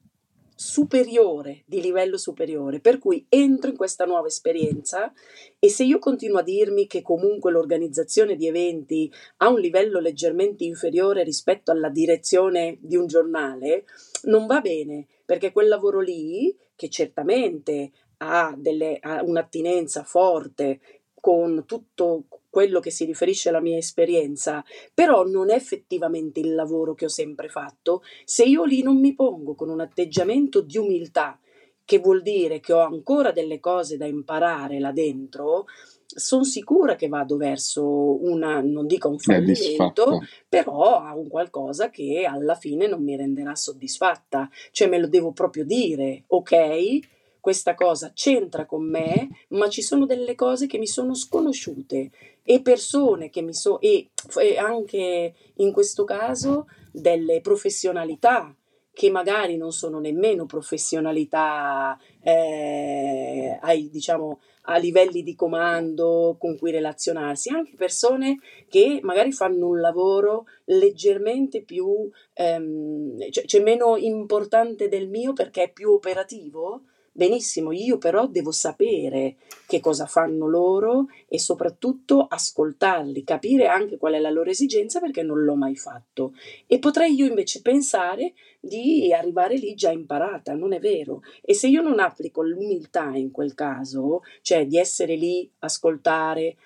superiore, 0.57 1.63
di 1.67 1.81
livello 1.81 2.19
superiore, 2.19 2.81
per 2.81 2.99
cui 2.99 3.25
entro 3.29 3.71
in 3.71 3.77
questa 3.77 4.05
nuova 4.05 4.27
esperienza 4.27 5.13
e 5.61 5.69
se 5.69 5.85
io 5.85 6.01
continuo 6.01 6.39
a 6.39 6.43
dirmi 6.43 6.89
che 6.89 7.03
comunque 7.03 7.53
l'organizzazione 7.53 8.35
di 8.35 8.49
eventi 8.49 9.09
ha 9.37 9.49
un 9.49 9.61
livello 9.61 10.01
leggermente 10.01 10.65
inferiore 10.65 11.23
rispetto 11.23 11.71
alla 11.71 11.89
direzione 11.89 12.79
di 12.81 12.97
un 12.97 13.07
giornale, 13.07 13.85
non 14.25 14.47
va 14.47 14.61
bene, 14.61 15.07
perché 15.25 15.53
quel 15.53 15.69
lavoro 15.69 16.01
lì, 16.01 16.53
che 16.75 16.89
certamente 16.89 17.93
ha, 18.17 18.53
delle, 18.59 18.99
ha 19.01 19.23
un'attinenza 19.23 20.03
forte 20.03 20.81
con 21.23 21.63
tutto 21.67 22.25
quello 22.53 22.81
che 22.81 22.91
si 22.91 23.07
riferisce 23.07 23.49
alla 23.49 23.63
mia 23.63 23.79
esperienza, 23.79 24.63
però 24.93 25.25
non 25.25 25.51
è 25.51 25.55
effettivamente 25.55 26.39
il 26.39 26.55
lavoro 26.55 26.93
che 26.93 27.07
ho 27.07 27.09
sempre 27.09 27.49
fatto, 27.49 28.03
se 28.27 28.45
io 28.45 28.65
lì 28.65 28.83
non 28.83 29.01
mi 29.01 29.15
pongo 29.15 29.55
con 29.55 29.71
un 29.71 29.81
atteggiamento 29.81 30.61
di 30.61 30.77
umiltà, 30.77 31.41
che 31.83 31.99
vuol 31.99 32.21
dire 32.21 32.61
che 32.61 32.75
ho 32.75 32.81
ancora 32.81 33.33
delle 33.33 33.59
cose 33.59 33.97
da 33.97 34.05
imparare 34.05 34.79
là 34.81 34.93
dentro, 34.93 35.65
sono 36.05 36.45
sicura 36.45 36.95
che 36.95 37.09
vado 37.09 37.39
verso 37.39 38.23
una, 38.23 38.61
non 38.61 38.87
dico 38.87 39.09
un 39.09 39.19
fallimento, 39.19 40.21
però 40.47 41.01
a 41.01 41.17
un 41.17 41.29
qualcosa 41.29 41.89
che 41.89 42.27
alla 42.27 42.55
fine 42.55 42.87
non 42.87 43.03
mi 43.03 43.17
renderà 43.17 43.55
soddisfatta. 43.55 44.51
Cioè 44.73 44.89
me 44.89 44.99
lo 44.99 45.09
devo 45.09 45.33
proprio 45.33 45.65
dire, 45.65 46.25
ok? 46.27 46.99
Questa 47.43 47.75
cosa 47.75 48.13
c'entra 48.15 48.67
con 48.67 48.89
me, 48.89 49.29
ma 49.49 49.69
ci 49.69 49.83
sono 49.83 50.07
delle 50.07 50.37
cose 50.37 50.69
che 50.69 50.79
mi 50.79 50.87
sono 50.87 51.13
sconosciute 51.13 52.13
e 52.45 52.63
persone 52.63 53.31
che 53.31 53.43
mi 53.43 53.53
sono, 53.53 53.81
e, 53.81 54.11
e 54.41 54.57
anche 54.59 55.35
in 55.57 55.73
questo 55.73 56.05
caso 56.05 56.69
delle 56.93 57.41
professionalità 57.41 58.55
che 58.95 59.11
magari 59.11 59.57
non 59.57 59.73
sono 59.73 59.99
nemmeno 59.99 60.47
professionalità 60.47 61.99
eh, 62.23 63.59
ai, 63.61 63.91
diciamo, 63.91 64.39
a 64.67 64.77
livelli 64.77 65.25
di 65.25 65.35
comando 65.35 66.37
con 66.39 66.57
cui 66.57 66.71
relazionarsi, 66.71 67.51
anche 67.51 67.75
persone 67.75 68.39
che 68.69 69.01
magari 69.03 69.33
fanno 69.33 69.67
un 69.67 69.81
lavoro 69.81 70.45
leggermente 70.67 71.63
più, 71.63 72.09
ehm, 72.35 73.31
cioè, 73.31 73.47
cioè 73.47 73.63
meno 73.63 73.97
importante 73.97 74.89
del 74.89 75.09
mio 75.09 75.33
perché 75.33 75.65
è 75.65 75.73
più 75.73 75.91
operativo, 75.91 76.83
Benissimo, 77.15 77.73
io 77.73 77.99
però 77.99 78.27
devo 78.27 78.53
sapere 78.53 79.37
che 79.67 79.81
cosa 79.81 80.07
fanno 80.07 80.47
loro 80.49 81.09
e 81.29 81.39
soprattutto 81.39 82.27
ascoltarli, 82.27 83.23
capire 83.23 83.67
anche 83.67 83.99
qual 83.99 84.15
è 84.15 84.19
la 84.19 84.31
loro 84.31 84.49
esigenza 84.49 84.99
perché 84.99 85.23
non 85.23 85.45
l'ho 85.45 85.55
mai 85.55 85.77
fatto. 85.77 86.33
E 86.67 86.79
potrei 86.79 87.15
io 87.15 87.27
invece 87.27 87.61
pensare 87.61 88.33
di 88.59 89.13
arrivare 89.13 89.57
lì 89.57 89.75
già 89.75 89.91
imparata, 89.91 90.55
non 90.55 90.73
è 90.73 90.79
vero. 90.79 91.21
E 91.43 91.53
se 91.53 91.67
io 91.67 91.83
non 91.83 92.01
applico 92.01 92.43
l'umiltà 92.43 93.11
in 93.15 93.31
quel 93.31 93.53
caso, 93.53 94.23
cioè 94.41 94.67
di 94.67 94.79
essere 94.79 95.15
lì, 95.15 95.51
ascoltare, 95.59 96.57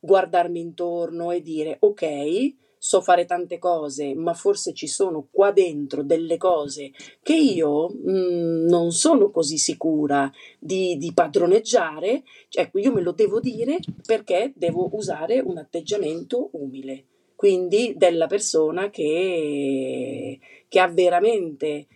guardarmi 0.00 0.58
intorno 0.58 1.30
e 1.30 1.42
dire 1.42 1.76
ok, 1.78 2.54
so 2.84 3.00
fare 3.00 3.26
tante 3.26 3.60
cose, 3.60 4.12
ma 4.12 4.34
forse 4.34 4.72
ci 4.74 4.88
sono 4.88 5.28
qua 5.30 5.52
dentro 5.52 6.02
delle 6.02 6.36
cose 6.36 6.90
che 7.22 7.36
io 7.36 7.88
mh, 7.88 8.10
mm, 8.10 8.66
non 8.66 8.90
sono 8.90 9.30
così 9.30 9.56
sicura 9.56 10.28
di, 10.58 10.96
di 10.96 11.12
padroneggiare, 11.12 12.24
ecco, 12.50 12.80
io 12.80 12.92
me 12.92 13.00
lo 13.00 13.12
devo 13.12 13.38
dire 13.38 13.78
perché 14.04 14.52
devo 14.56 14.88
usare 14.94 15.38
un 15.38 15.58
atteggiamento 15.58 16.48
umile, 16.54 17.04
quindi 17.36 17.94
della 17.96 18.26
persona 18.26 18.90
che, 18.90 20.40
che 20.66 20.80
ha 20.80 20.88
veramente 20.88 21.86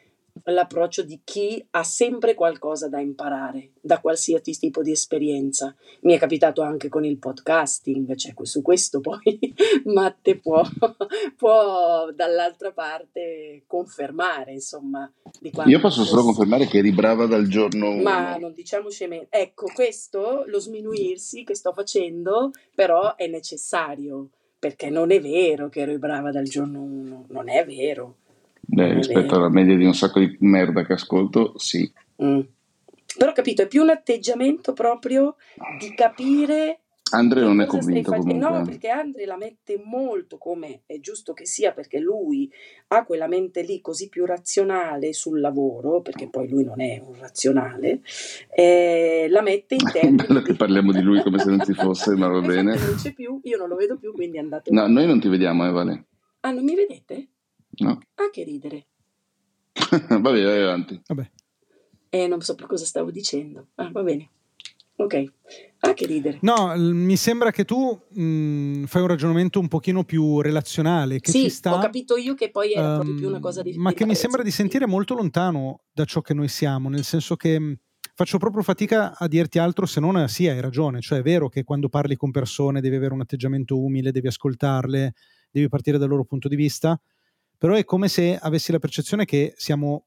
l'approccio 0.53 1.03
di 1.03 1.21
chi 1.25 1.65
ha 1.71 1.83
sempre 1.83 2.35
qualcosa 2.35 2.89
da 2.89 3.01
imparare 3.01 3.73
da 3.87 4.01
qualsiasi 4.01 4.59
tipo 4.59 4.83
di 4.83 4.91
esperienza. 4.91 5.75
Mi 6.03 6.15
è 6.15 6.19
capitato 6.19 6.61
anche 6.63 6.89
con 6.89 7.05
il 7.05 7.19
podcasting, 7.19 8.15
cioè 8.17 8.35
su 8.43 8.61
questo 8.61 9.01
poi 9.01 9.39
Matte 9.87 10.39
può, 10.39 10.63
può 11.37 12.11
dall'altra 12.13 12.73
parte 12.73 13.63
confermare, 13.67 14.53
insomma. 14.53 15.11
Io 15.67 15.81
posso 15.81 16.05
solo 16.05 16.23
confermare 16.23 16.67
che 16.67 16.79
eri 16.79 16.93
brava 16.93 17.27
dal 17.27 17.47
giorno 17.47 17.91
1. 17.91 18.03
Ma 18.03 18.37
non 18.37 18.53
diciamo 18.53 18.91
sceme. 18.91 19.27
Ecco, 19.31 19.71
questo, 19.73 20.45
lo 20.47 20.59
sminuirsi 20.59 21.45
che 21.45 21.55
sto 21.55 21.73
facendo, 21.73 22.51
però 22.75 23.15
è 23.15 23.29
necessario, 23.29 24.31
perché 24.59 24.91
non 24.91 25.13
è 25.13 25.21
vero 25.21 25.69
che 25.69 25.81
ero 25.81 25.97
brava 25.99 26.33
dal 26.33 26.49
giorno 26.49 26.83
1, 26.83 27.27
non 27.29 27.49
è 27.49 27.65
vero 27.65 28.17
Beh, 28.67 28.95
rispetto 28.95 29.37
alla 29.37 29.49
media 29.49 29.77
di 29.77 29.85
un 29.85 29.95
sacco 29.95 30.19
di 30.19 30.37
merda 30.41 30.85
che 30.85 30.95
ascolto, 30.95 31.57
sì. 31.57 31.91
Mm. 32.23 32.41
Però 33.17 33.33
capito, 33.33 33.63
è 33.63 33.69
più 33.69 33.83
un 33.83 33.91
atteggiamento 33.91 34.73
proprio 34.73 35.37
di 35.79 35.95
capire 35.95 36.81
Andre 37.13 37.41
non 37.41 37.61
è 37.61 37.67
convinto 37.67 38.11
comunque. 38.11 38.35
No, 38.35 38.65
perché 38.65 38.89
Andre 38.89 39.27
la 39.27 39.37
mette 39.37 39.81
molto 39.85 40.39
come 40.39 40.83
è 40.87 40.99
giusto 40.99 41.35
che 41.35 41.47
sia, 41.47 41.73
perché 41.73 42.01
lui 42.01 42.51
ha 42.89 43.05
quella 43.05 43.29
mente 43.29 43.63
lì 43.63 43.81
così 43.81 44.09
più 44.09 44.27
razionale 44.27 45.13
sul 45.13 45.39
lavoro, 45.39 46.01
perché 46.01 46.29
poi 46.29 46.49
lui 46.49 46.65
non 46.65 46.81
è 46.81 47.01
un 47.05 47.15
razionale, 47.17 48.01
eh, 48.53 49.29
la 49.31 49.41
mette 49.41 49.77
in 49.77 49.87
termini... 49.93 50.17
Bello 50.17 50.43
che 50.43 50.55
parliamo 50.55 50.91
di 50.91 51.01
lui 51.01 51.23
come 51.23 51.39
se 51.39 51.49
non 51.49 51.65
ci 51.65 51.75
fosse, 51.75 52.17
ma 52.17 52.27
va 52.27 52.41
bene. 52.45 52.77
Non 52.77 52.97
c'è 52.97 53.13
più, 53.13 53.39
io 53.45 53.57
non 53.57 53.69
lo 53.69 53.77
vedo 53.77 53.97
più, 53.97 54.13
quindi 54.13 54.39
è 54.39 54.41
andato... 54.41 54.73
No, 54.73 54.89
noi 54.89 55.07
non 55.07 55.21
ti 55.21 55.29
vediamo, 55.29 55.65
eh, 55.65 55.71
Vale. 55.71 56.05
Ah, 56.41 56.51
non 56.51 56.65
mi 56.65 56.75
vedete? 56.75 57.29
No. 57.79 58.01
Ah, 58.15 58.31
che 58.31 58.45
ridere. 58.45 58.87
Vabbè, 60.09 60.21
vai 60.21 60.63
avanti. 60.63 61.01
Vabbè. 61.07 61.31
Eh, 62.09 62.27
non 62.27 62.41
so 62.41 62.55
più 62.55 62.67
cosa 62.67 62.85
stavo 62.85 63.11
dicendo. 63.11 63.69
Ah, 63.75 63.91
va 63.91 64.03
bene. 64.03 64.31
Ok. 64.97 65.25
Ah, 65.81 65.93
che 65.93 66.07
ridere. 66.07 66.39
No, 66.41 66.73
mi 66.77 67.17
sembra 67.17 67.51
che 67.51 67.65
tu 67.65 68.01
mh, 68.09 68.85
fai 68.85 69.03
un 69.03 69.09
ragionamento 69.09 69.61
un 69.61 69.69
pochino 69.69 70.05
più 70.05 70.41
relazionale. 70.41 71.21
Che 71.21 71.31
sì, 71.31 71.43
ci 71.43 71.51
sta, 71.51 71.75
ho 71.75 71.79
capito 71.79 72.17
io 72.17 72.35
che 72.35 72.51
poi 72.51 72.73
era 72.73 72.89
um, 72.89 72.95
proprio 72.95 73.15
più 73.17 73.29
una 73.29 73.41
cosa 73.41 73.61
di... 73.61 73.75
Ma 73.77 73.93
che 73.93 74.07
mi 74.07 74.15
sembra 74.15 74.43
di 74.43 74.51
sentire 74.51 74.87
molto 74.87 75.15
lontano 75.15 75.81
da 75.93 76.05
ciò 76.07 76.23
che 76.23 76.33
noi 76.33 76.49
siamo, 76.49 76.89
nel 76.89 77.05
senso 77.05 77.37
che 77.37 77.61
mh, 77.61 77.77
faccio 78.15 78.39
proprio 78.39 78.63
fatica 78.63 79.15
a 79.15 79.29
dirti 79.29 79.59
altro 79.59 79.85
se 79.85 80.01
non 80.01 80.27
sì, 80.29 80.49
hai 80.49 80.61
ragione. 80.63 81.03
Cioè 81.03 81.19
è 81.19 81.23
vero 81.23 81.51
che 81.51 81.63
quando 81.63 81.91
parli 81.91 82.17
con 82.17 82.31
persone 82.31 82.81
devi 82.81 82.97
avere 82.97 83.13
un 83.13 83.21
atteggiamento 83.21 83.79
umile, 83.79 84.13
devi 84.13 84.29
ascoltarle, 84.29 85.13
devi 85.51 85.69
partire 85.69 85.99
dal 85.99 86.09
loro 86.09 86.25
punto 86.25 86.49
di 86.49 86.57
vista 86.57 86.99
però 87.59 87.75
è 87.75 87.85
come 87.85 88.09
se 88.09 88.37
avessi 88.37 88.73
la 88.73 88.79
percezione 88.79 89.25
che 89.25 89.55
siamo 89.57 90.07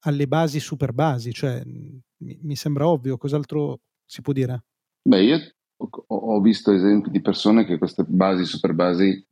alle 0.00 0.26
basi 0.26 0.60
super 0.60 0.92
basi, 0.92 1.32
cioè 1.32 1.62
mi, 2.18 2.56
sembra 2.56 2.88
ovvio, 2.88 3.16
cos'altro 3.16 3.80
si 4.04 4.22
può 4.22 4.32
dire? 4.32 4.64
Beh, 5.02 5.22
io 5.22 5.38
ho 5.78 6.40
visto 6.40 6.72
esempi 6.72 7.10
di 7.10 7.20
persone 7.20 7.64
che 7.64 7.78
queste 7.78 8.04
basi 8.04 8.44
super 8.44 8.72
basi 8.72 9.24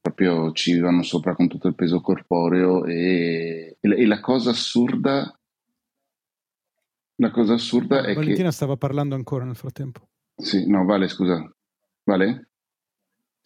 proprio 0.00 0.52
ci 0.52 0.78
vanno 0.78 1.02
sopra 1.02 1.34
con 1.34 1.48
tutto 1.48 1.66
il 1.66 1.74
peso 1.74 2.00
corporeo 2.00 2.84
e, 2.84 3.78
e 3.80 4.06
la 4.06 4.20
cosa 4.20 4.50
assurda 4.50 5.36
la 7.16 7.30
cosa 7.30 7.54
assurda 7.54 8.04
è 8.04 8.14
Valentina 8.14 8.48
che... 8.48 8.54
stava 8.54 8.76
parlando 8.76 9.14
ancora 9.14 9.44
nel 9.44 9.54
frattempo. 9.54 10.08
Sì, 10.36 10.66
no, 10.68 10.84
Vale, 10.84 11.08
scusa. 11.08 11.48
Vale? 12.04 12.50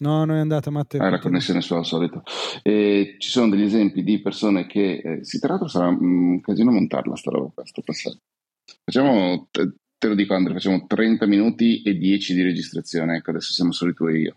No, 0.00 0.24
non 0.24 0.36
è 0.36 0.40
andata, 0.40 0.70
Matteo. 0.70 1.02
Ah, 1.02 1.10
la 1.10 1.18
connessione 1.18 1.60
sua 1.60 1.78
al 1.78 1.86
solito. 1.86 2.22
E 2.62 3.16
ci 3.18 3.30
sono 3.30 3.48
degli 3.48 3.62
esempi 3.62 4.02
di 4.02 4.20
persone 4.20 4.66
che, 4.66 5.00
eh, 5.02 5.24
sì, 5.24 5.38
tra 5.38 5.50
l'altro 5.50 5.68
sarà 5.68 5.88
un 5.88 6.40
casino 6.40 6.70
montarla 6.70 7.16
sta 7.16 7.30
roba, 7.30 7.50
questo 7.54 7.82
passaggio. 7.82 8.20
Facciamo, 8.84 9.48
te 9.50 10.08
lo 10.08 10.14
dico 10.14 10.34
Andrea, 10.34 10.54
facciamo 10.54 10.86
30 10.86 11.26
minuti 11.26 11.82
e 11.82 11.94
10 11.96 12.34
di 12.34 12.42
registrazione, 12.42 13.16
ecco, 13.16 13.30
adesso 13.30 13.52
siamo 13.52 13.72
solo 13.72 13.92
tu 13.92 14.06
e 14.06 14.18
io. 14.18 14.36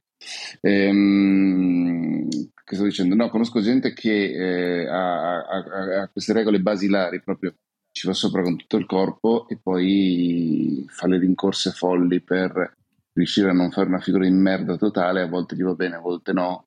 Ehm, 0.61 2.27
che 2.63 2.75
sto 2.75 2.83
dicendo? 2.83 3.15
No, 3.15 3.29
conosco 3.29 3.61
gente 3.61 3.93
che 3.93 4.81
eh, 4.81 4.87
ha, 4.87 5.43
ha, 5.43 6.01
ha 6.01 6.09
queste 6.09 6.33
regole 6.33 6.59
basilari 6.59 7.21
proprio 7.21 7.53
ci 7.91 8.07
va 8.07 8.13
sopra 8.13 8.41
con 8.41 8.55
tutto 8.55 8.77
il 8.77 8.85
corpo 8.85 9.47
e 9.49 9.59
poi 9.61 10.85
fa 10.87 11.07
le 11.07 11.19
rincorse 11.19 11.71
folli 11.71 12.21
per 12.21 12.77
riuscire 13.21 13.49
a 13.49 13.53
non 13.53 13.71
fare 13.71 13.87
una 13.87 13.99
figura 13.99 14.25
di 14.25 14.31
merda 14.31 14.75
totale, 14.77 15.21
a 15.21 15.27
volte 15.27 15.55
gli 15.55 15.63
va 15.63 15.73
bene, 15.73 15.95
a 15.95 15.99
volte 15.99 16.33
no. 16.33 16.65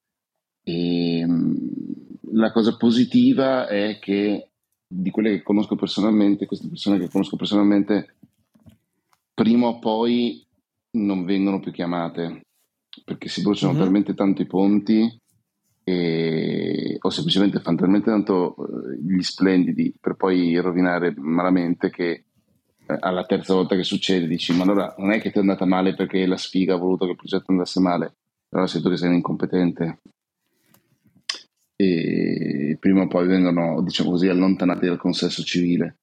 E, 0.63 1.19
ehm, 1.19 1.57
la 2.33 2.51
cosa 2.53 2.77
positiva 2.77 3.69
è 3.69 3.99
che 4.01 4.49
di 4.87 5.11
quelle 5.11 5.31
che 5.31 5.43
conosco 5.43 5.77
personalmente, 5.77 6.47
queste 6.47 6.69
persone 6.69 6.99
che 6.99 7.09
conosco 7.09 7.37
personalmente, 7.37 8.17
prima 9.35 9.67
o 9.67 9.79
poi 9.79 10.45
non 10.93 11.25
vengono 11.25 11.61
più 11.61 11.73
chiamate 11.73 12.43
perché 13.05 13.29
si 13.29 13.43
bruciano 13.43 13.73
mm-hmm. 13.73 13.83
talmente 13.83 14.15
tanto 14.15 14.43
i 14.43 14.47
ponti 14.47 15.21
e, 15.83 16.97
o 17.01 17.11
semplicemente 17.11 17.61
fanno 17.61 17.79
talmente 17.79 18.11
tanto 18.11 18.55
eh, 18.57 19.01
gli 19.03 19.21
splendidi 19.21 19.95
per 20.01 20.15
poi 20.15 20.57
rovinare 20.59 21.13
malamente 21.17 21.91
che 21.91 22.25
alla 22.87 23.25
terza 23.25 23.55
volta 23.55 23.77
che 23.77 23.83
succede 23.83 24.27
dici 24.27 24.55
ma 24.55 24.65
allora 24.65 24.95
non 24.99 25.13
è 25.13 25.21
che 25.21 25.31
ti 25.31 25.39
è 25.39 25.41
andata 25.41 25.65
male 25.65 25.95
perché 25.95 26.27
la 26.27 26.37
sfiga 26.37 26.75
ha 26.75 26.79
voluto 26.79 27.07
che 27.07 27.13
il 27.13 27.17
progetto 27.17 27.51
andasse 27.51 27.81
male 27.81 28.15
allora 28.55 28.69
sei 28.69 28.81
tu 28.81 28.89
che 28.89 28.97
sei 28.97 29.09
un 29.09 29.17
incompetente. 29.17 29.99
E 31.77 32.77
prima 32.79 33.03
o 33.03 33.09
poi 33.09 33.27
vengono 33.27 33.83
diciamo 33.83 34.11
così 34.11 34.29
allontanati 34.29 34.87
dal 34.87 34.97
consesso 34.97 35.43
civile. 35.43 35.97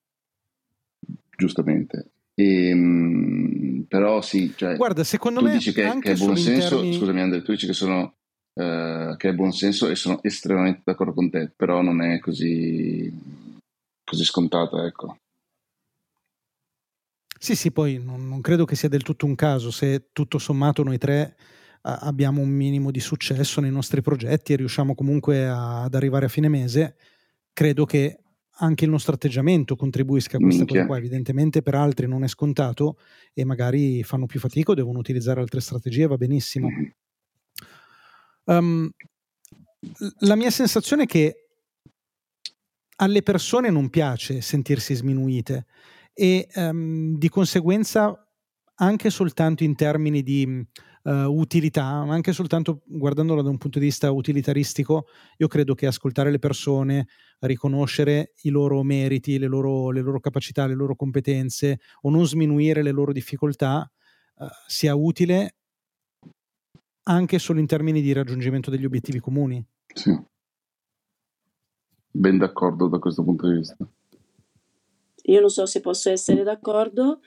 Giustamente. 1.37 2.11
E, 2.35 2.69
ehm, 2.69 3.85
però 3.87 4.21
sì 4.21 4.53
cioè, 4.55 4.75
guarda 4.75 5.03
secondo 5.03 5.39
tu 5.39 5.47
me 5.47 5.51
dici 5.53 5.73
che, 5.73 5.97
che 5.99 6.11
è 6.11 6.15
buon 6.15 6.37
senso 6.37 6.75
interni... 6.75 6.93
scusami 6.93 7.21
Andrea 7.21 7.41
tu 7.41 7.51
dici 7.51 7.65
che 7.65 7.73
sono 7.73 8.15
Uh, 8.53 9.15
che 9.15 9.29
è 9.29 9.33
buon 9.33 9.53
senso 9.53 9.87
e 9.87 9.95
sono 9.95 10.21
estremamente 10.23 10.81
d'accordo 10.83 11.13
con 11.13 11.29
te, 11.29 11.53
però 11.55 11.81
non 11.81 12.01
è 12.01 12.19
così, 12.19 13.09
così 14.03 14.25
scontato, 14.25 14.83
ecco. 14.83 15.19
Sì, 17.43 17.55
sì, 17.55 17.71
poi 17.71 17.97
non, 17.97 18.27
non, 18.27 18.39
credo 18.39 18.65
che 18.65 18.75
sia 18.75 18.87
del 18.87 19.01
tutto 19.01 19.25
un 19.25 19.33
caso 19.33 19.71
se 19.71 20.09
tutto 20.13 20.37
sommato 20.37 20.83
noi 20.83 20.99
tre 20.99 21.35
a, 21.81 21.97
abbiamo 22.01 22.39
un 22.39 22.49
minimo 22.49 22.91
di 22.91 22.99
successo 22.99 23.59
nei 23.61 23.71
nostri 23.71 24.03
progetti 24.03 24.53
e 24.53 24.57
riusciamo 24.57 24.93
comunque 24.93 25.47
a, 25.47 25.81
ad 25.81 25.95
arrivare 25.95 26.25
a 26.25 26.29
fine 26.29 26.49
mese, 26.49 26.97
credo 27.51 27.85
che 27.85 28.19
anche 28.59 28.85
il 28.85 28.91
nostro 28.91 29.15
atteggiamento 29.15 29.75
contribuisca 29.75 30.37
a 30.37 30.39
questa 30.39 30.59
Minchia. 30.59 30.81
cosa 30.81 30.87
qua. 30.87 30.97
Evidentemente 30.99 31.63
per 31.63 31.73
altri 31.73 32.07
non 32.07 32.23
è 32.23 32.27
scontato 32.27 32.99
e 33.33 33.43
magari 33.43 34.03
fanno 34.03 34.27
più 34.27 34.39
fatica 34.39 34.73
o 34.73 34.75
devono 34.75 34.99
utilizzare 34.99 35.39
altre 35.39 35.61
strategie, 35.61 36.05
va 36.05 36.17
benissimo. 36.17 36.67
Um, 38.43 38.87
la 40.19 40.35
mia 40.35 40.51
sensazione 40.51 41.03
è 41.03 41.07
che 41.07 41.47
alle 42.97 43.23
persone 43.23 43.71
non 43.71 43.89
piace 43.89 44.41
sentirsi 44.41 44.93
sminuite 44.93 45.65
e 46.13 46.47
um, 46.55 47.17
di 47.17 47.29
conseguenza 47.29 48.15
anche 48.75 49.09
soltanto 49.09 49.63
in 49.63 49.75
termini 49.75 50.23
di 50.23 50.65
uh, 51.03 51.11
utilità, 51.11 51.85
anche 51.85 52.33
soltanto 52.33 52.81
guardandolo 52.85 53.41
da 53.41 53.49
un 53.49 53.57
punto 53.57 53.79
di 53.79 53.85
vista 53.85 54.11
utilitaristico, 54.11 55.05
io 55.37 55.47
credo 55.47 55.75
che 55.75 55.85
ascoltare 55.85 56.31
le 56.31 56.39
persone, 56.39 57.07
riconoscere 57.39 58.33
i 58.41 58.49
loro 58.49 58.81
meriti, 58.83 59.37
le 59.37 59.47
loro, 59.47 59.91
le 59.91 60.01
loro 60.01 60.19
capacità, 60.19 60.65
le 60.65 60.73
loro 60.73 60.95
competenze 60.95 61.79
o 62.01 62.09
non 62.09 62.25
sminuire 62.25 62.81
le 62.81 62.91
loro 62.91 63.11
difficoltà 63.11 63.89
uh, 64.35 64.45
sia 64.67 64.95
utile 64.95 65.55
anche 67.03 67.39
solo 67.39 67.59
in 67.59 67.67
termini 67.67 68.01
di 68.01 68.13
raggiungimento 68.13 68.69
degli 68.69 68.85
obiettivi 68.85 69.19
comuni. 69.19 69.63
Sì. 69.93 70.17
Ben 72.13 72.37
d'accordo 72.37 72.87
da 72.87 72.99
questo 72.99 73.23
punto 73.23 73.47
di 73.47 73.57
vista. 73.57 73.87
Io 75.23 75.39
non 75.39 75.49
so 75.49 75.65
se 75.65 75.79
posso 75.79 76.09
essere 76.09 76.43
d'accordo, 76.43 77.19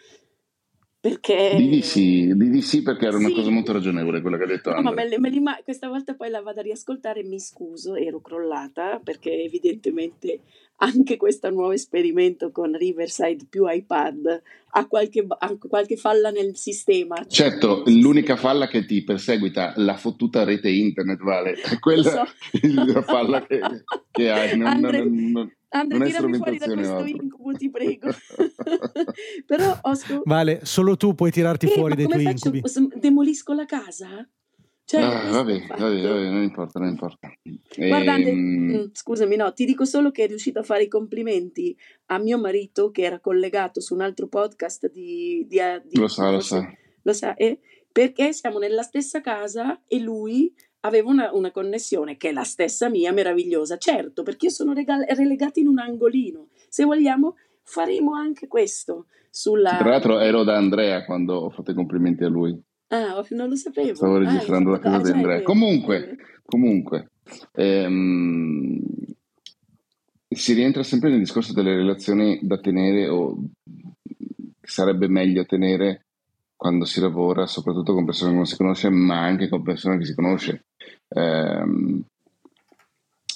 perché... 1.04 1.54
Di 1.58 1.82
sì, 1.82 2.32
di 2.34 2.62
sì 2.62 2.80
perché 2.80 3.06
era 3.06 3.18
una 3.18 3.28
sì. 3.28 3.34
cosa 3.34 3.50
molto 3.50 3.72
ragionevole 3.72 4.22
quella 4.22 4.38
che 4.38 4.44
ha 4.44 4.46
detto 4.46 4.70
no, 4.72 4.80
ma 4.80 4.90
me, 4.90 5.06
me 5.18 5.28
li, 5.28 5.42
questa 5.62 5.88
volta 5.88 6.14
poi 6.14 6.30
la 6.30 6.40
vado 6.40 6.60
a 6.60 6.62
riascoltare 6.62 7.20
e 7.20 7.24
mi 7.24 7.38
scuso, 7.38 7.94
ero 7.94 8.22
crollata 8.22 9.00
perché 9.04 9.42
evidentemente 9.42 10.40
anche 10.76 11.18
questo 11.18 11.50
nuovo 11.50 11.72
esperimento 11.72 12.50
con 12.50 12.74
Riverside 12.74 13.44
più 13.50 13.68
iPad 13.68 14.42
ha 14.76 14.86
qualche, 14.86 15.24
ha 15.28 15.56
qualche 15.56 15.96
falla 15.96 16.30
nel 16.30 16.56
sistema. 16.56 17.16
Cioè 17.16 17.50
certo, 17.50 17.82
l'unica 17.86 18.36
falla 18.36 18.66
che 18.66 18.86
ti 18.86 19.04
perseguita 19.04 19.74
la 19.76 19.96
fottuta 19.96 20.42
rete 20.42 20.70
internet, 20.70 21.22
Vale, 21.22 21.52
è 21.60 21.78
quella 21.78 22.10
so. 22.10 22.24
la 22.92 23.02
falla 23.02 23.46
che, 23.46 23.60
che 24.10 24.30
hai. 24.30 24.56
Non, 24.56 24.66
Andre, 24.66 24.98
non, 25.04 25.30
non, 25.30 25.52
Andre, 25.74 26.06
tirami 26.06 26.36
fuori 26.36 26.58
da 26.58 26.72
questo 26.72 27.04
incubo, 27.04 27.52
ti 27.52 27.68
prego. 27.68 28.08
Però 29.44 29.78
ho 29.82 29.94
scop- 29.94 30.22
Vale, 30.24 30.60
solo 30.62 30.96
tu 30.96 31.14
puoi 31.14 31.32
tirarti 31.32 31.66
eh, 31.66 31.70
fuori 31.70 31.96
dai 31.96 32.06
tuoi 32.06 32.22
faccio? 32.22 32.48
incubi. 32.54 33.00
Demolisco 33.00 33.52
la 33.54 33.64
casa? 33.64 34.28
Cioè, 34.86 35.00
ah, 35.02 35.30
vabbè, 35.30 35.66
vabbè, 35.66 36.02
vabbè, 36.02 36.30
non 36.30 36.42
importa, 36.42 36.78
non 36.78 36.90
importa. 36.90 37.32
Guarda, 37.76 38.16
ehm... 38.16 38.90
scusami, 38.92 39.34
no, 39.34 39.52
ti 39.52 39.64
dico 39.64 39.84
solo 39.84 40.10
che 40.10 40.24
è 40.24 40.26
riuscito 40.28 40.60
a 40.60 40.62
fare 40.62 40.84
i 40.84 40.88
complimenti 40.88 41.76
a 42.06 42.18
mio 42.18 42.38
marito 42.38 42.90
che 42.90 43.02
era 43.02 43.18
collegato 43.18 43.80
su 43.80 43.94
un 43.94 44.02
altro 44.02 44.28
podcast 44.28 44.90
di... 44.92 45.44
di, 45.48 45.58
di 45.86 45.98
lo 45.98 46.06
sa, 46.06 46.30
lo 46.30 46.40
sa. 46.40 46.70
Lo 47.02 47.12
sa, 47.12 47.34
eh, 47.34 47.58
perché 47.90 48.32
siamo 48.32 48.58
nella 48.58 48.82
stessa 48.82 49.20
casa 49.20 49.82
e 49.88 49.98
lui 49.98 50.54
aveva 50.84 51.10
una, 51.10 51.32
una, 51.32 51.50
connessione 51.50 52.16
che 52.16 52.30
è 52.30 52.32
la 52.32 52.44
stessa 52.44 52.88
mia, 52.88 53.12
meravigliosa. 53.12 53.76
Certo, 53.76 54.22
perché 54.22 54.46
io 54.46 54.52
sono 54.52 54.72
regal- 54.72 55.04
relegata 55.08 55.60
in 55.60 55.68
un 55.68 55.78
angolino. 55.78 56.48
Se 56.68 56.84
vogliamo, 56.84 57.36
faremo 57.62 58.14
anche 58.14 58.46
questo. 58.46 59.06
Sulla... 59.30 59.76
Tra 59.78 59.90
l'altro 59.90 60.20
ero 60.20 60.44
da 60.44 60.56
Andrea 60.56 61.04
quando 61.04 61.34
ho 61.34 61.50
fatto 61.50 61.72
i 61.72 61.74
complimenti 61.74 62.24
a 62.24 62.28
lui. 62.28 62.56
Ah, 62.88 63.24
non 63.30 63.48
lo 63.48 63.56
sapevo. 63.56 63.94
Stavo 63.94 64.16
ah, 64.16 64.18
registrando 64.18 64.70
ah, 64.70 64.72
la 64.72 64.78
casa 64.78 64.96
ah, 64.96 65.02
di 65.02 65.10
Andrea. 65.10 65.42
Comunque, 65.42 66.16
comunque 66.44 67.10
ehm, 67.52 68.80
si 70.28 70.52
rientra 70.52 70.82
sempre 70.82 71.10
nel 71.10 71.18
discorso 71.18 71.52
delle 71.52 71.74
relazioni 71.74 72.38
da 72.42 72.58
tenere 72.58 73.08
o 73.08 73.36
sarebbe 74.60 75.08
meglio 75.08 75.44
tenere 75.44 76.03
quando 76.64 76.86
si 76.86 76.98
lavora, 76.98 77.46
soprattutto 77.46 77.92
con 77.92 78.06
persone 78.06 78.30
che 78.30 78.36
non 78.36 78.46
si 78.46 78.56
conosce, 78.56 78.88
ma 78.88 79.20
anche 79.20 79.50
con 79.50 79.62
persone 79.62 79.98
che 79.98 80.06
si 80.06 80.14
conosce. 80.14 80.64
Ehm, 81.08 82.02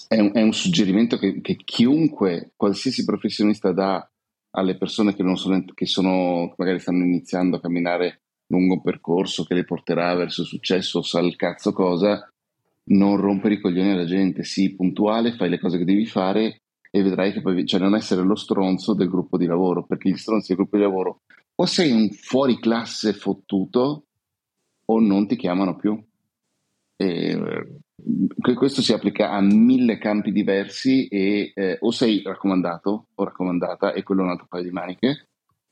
è, 0.09 0.19
un, 0.19 0.31
è, 0.33 0.41
un, 0.41 0.55
suggerimento 0.55 1.19
che, 1.19 1.43
che, 1.43 1.57
chiunque, 1.57 2.53
qualsiasi 2.57 3.05
professionista 3.05 3.71
dà 3.73 4.11
alle 4.53 4.79
persone 4.79 5.15
che, 5.15 5.23
sono, 5.37 5.63
che 5.75 5.85
sono, 5.85 6.55
magari 6.57 6.79
stanno 6.79 7.05
iniziando 7.05 7.57
a 7.57 7.61
camminare 7.61 8.23
lungo 8.47 8.77
un 8.77 8.83
percorso 8.83 9.45
che 9.45 9.53
le 9.53 9.65
porterà 9.65 10.15
verso 10.15 10.41
il 10.41 10.47
successo, 10.47 11.03
sa 11.03 11.21
il 11.21 11.37
cazzo 11.37 11.75
cosa, 11.75 12.33
non 12.85 13.19
rompere 13.19 13.57
i 13.57 13.61
coglioni 13.61 13.91
alla 13.91 14.07
gente, 14.07 14.43
sii 14.43 14.75
puntuale, 14.75 15.35
fai 15.35 15.51
le 15.51 15.59
cose 15.59 15.77
che 15.77 15.85
devi 15.85 16.07
fare 16.07 16.63
e 16.91 17.03
vedrai 17.03 17.35
che 17.35 17.43
poi, 17.43 17.67
cioè 17.67 17.79
non 17.79 17.95
essere 17.95 18.23
lo 18.23 18.37
stronzo 18.37 18.95
del 18.95 19.11
gruppo 19.11 19.37
di 19.37 19.45
lavoro, 19.45 19.85
perché 19.85 20.09
gli 20.09 20.17
stronzi 20.17 20.55
del 20.55 20.57
gruppo 20.57 20.79
di 20.79 20.83
lavoro 20.83 21.21
o 21.61 21.67
sei 21.67 21.91
un 21.91 22.11
fuori 22.11 22.59
classe 22.59 23.13
fottuto 23.13 24.05
o 24.85 25.01
non 25.01 25.27
ti 25.27 25.37
chiamano 25.37 25.77
più. 25.77 26.01
E, 26.97 27.81
questo 28.55 28.81
si 28.81 28.93
applica 28.93 29.31
a 29.31 29.41
mille 29.41 29.99
campi 29.99 30.33
diversi 30.33 31.09
e 31.09 31.53
eh, 31.55 31.77
o 31.81 31.91
sei 31.91 32.23
raccomandato 32.23 33.09
o 33.15 33.25
raccomandata 33.25 33.93
e 33.93 34.03
quello 34.03 34.23
è 34.23 34.25
un 34.25 34.31
altro 34.31 34.47
paio 34.49 34.63
di 34.63 34.71
maniche, 34.71 35.29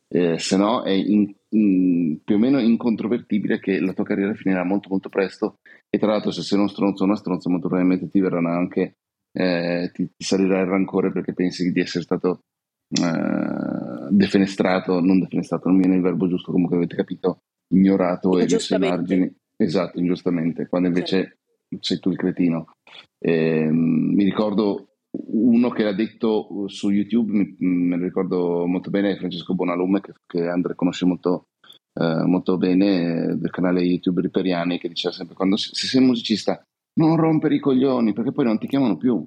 eh, 0.08 0.38
se 0.38 0.56
no 0.56 0.82
è 0.82 0.90
in, 0.90 1.32
in, 1.50 2.22
più 2.22 2.36
o 2.36 2.38
meno 2.38 2.60
incontrovertibile 2.60 3.58
che 3.58 3.80
la 3.80 3.92
tua 3.92 4.04
carriera 4.04 4.34
finirà 4.34 4.64
molto 4.64 4.88
molto 4.88 5.08
presto 5.08 5.58
e 5.88 5.98
tra 5.98 6.10
l'altro 6.10 6.30
se 6.30 6.42
sei 6.42 6.58
uno 6.58 6.68
stronzo 6.68 7.02
o 7.02 7.06
una 7.06 7.16
stronza 7.16 7.50
molto 7.50 7.68
probabilmente 7.68 8.08
ti 8.08 8.20
verranno 8.20 8.50
anche 8.50 8.96
eh, 9.32 9.90
ti, 9.92 10.06
ti, 10.16 10.24
salirà 10.24 10.60
il 10.60 10.66
rancore 10.66 11.10
perché 11.12 11.32
pensi 11.32 11.70
di 11.72 11.80
essere 11.80 12.04
stato 12.04 12.40
eh, 12.88 13.65
defenestrato, 14.10 15.00
non 15.00 15.18
defenestrato, 15.18 15.68
non 15.68 15.78
viene 15.78 15.96
il 15.96 16.02
verbo 16.02 16.28
giusto 16.28 16.52
comunque 16.52 16.76
avete 16.76 16.96
capito, 16.96 17.42
ignorato 17.68 18.38
e 18.38 18.46
messo 18.48 18.74
ai 18.74 18.80
margini 18.80 19.34
esatto, 19.56 19.98
ingiustamente, 19.98 20.68
quando 20.68 20.88
invece 20.88 21.38
certo. 21.68 21.78
sei 21.80 21.98
tu 21.98 22.10
il 22.10 22.16
cretino. 22.16 22.76
Eh, 23.18 23.68
mi 23.70 24.24
ricordo 24.24 24.88
uno 25.10 25.70
che 25.70 25.82
l'ha 25.82 25.94
detto 25.94 26.64
su 26.66 26.90
YouTube, 26.90 27.32
mi, 27.32 27.56
me 27.58 27.96
lo 27.96 28.04
ricordo 28.04 28.66
molto 28.66 28.90
bene, 28.90 29.16
Francesco 29.16 29.54
Bonalume, 29.54 30.00
che, 30.00 30.12
che 30.26 30.46
Andre 30.46 30.74
conosce 30.74 31.06
molto, 31.06 31.48
eh, 31.94 32.24
molto 32.26 32.56
bene, 32.58 33.36
del 33.36 33.50
canale 33.50 33.80
YouTube 33.80 34.20
Riperiani, 34.20 34.78
che 34.78 34.88
diceva 34.88 35.14
sempre, 35.14 35.34
quando 35.34 35.56
se 35.56 35.72
sei 35.74 36.02
musicista 36.02 36.62
non 36.94 37.16
rompere 37.16 37.54
i 37.56 37.60
coglioni, 37.60 38.12
perché 38.12 38.32
poi 38.32 38.44
non 38.44 38.58
ti 38.58 38.66
chiamano 38.66 38.96
più. 38.96 39.26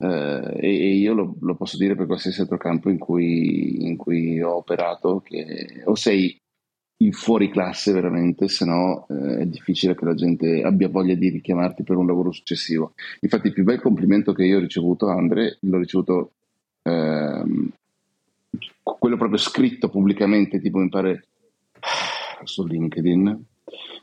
Eh, 0.00 0.56
e, 0.60 0.94
io 0.96 1.12
lo, 1.12 1.36
lo, 1.40 1.56
posso 1.56 1.76
dire 1.76 1.96
per 1.96 2.06
qualsiasi 2.06 2.40
altro 2.40 2.56
campo 2.56 2.88
in 2.88 2.98
cui, 2.98 3.84
in 3.84 3.96
cui 3.96 4.40
ho 4.40 4.56
operato, 4.56 5.20
che 5.20 5.82
o 5.84 5.94
sei 5.96 6.40
in 7.00 7.12
fuori 7.12 7.50
classe 7.50 7.92
veramente, 7.92 8.48
se 8.48 8.64
no 8.64 9.06
eh, 9.08 9.40
è 9.40 9.46
difficile 9.46 9.94
che 9.94 10.04
la 10.04 10.14
gente 10.14 10.62
abbia 10.62 10.88
voglia 10.88 11.14
di 11.14 11.28
richiamarti 11.28 11.82
per 11.82 11.96
un 11.96 12.06
lavoro 12.06 12.32
successivo. 12.32 12.94
Infatti 13.20 13.48
il 13.48 13.52
più 13.52 13.64
bel 13.64 13.80
complimento 13.80 14.32
che 14.32 14.44
io 14.44 14.58
ho 14.58 14.60
ricevuto, 14.60 15.08
Andre, 15.08 15.58
l'ho 15.60 15.78
ricevuto 15.78 16.32
ehm, 16.82 17.70
quello 18.82 19.16
proprio 19.16 19.38
scritto 19.38 19.88
pubblicamente, 19.88 20.60
tipo 20.60 20.78
mi 20.78 20.88
pare 20.88 21.26
su 22.44 22.64
LinkedIn, 22.64 23.44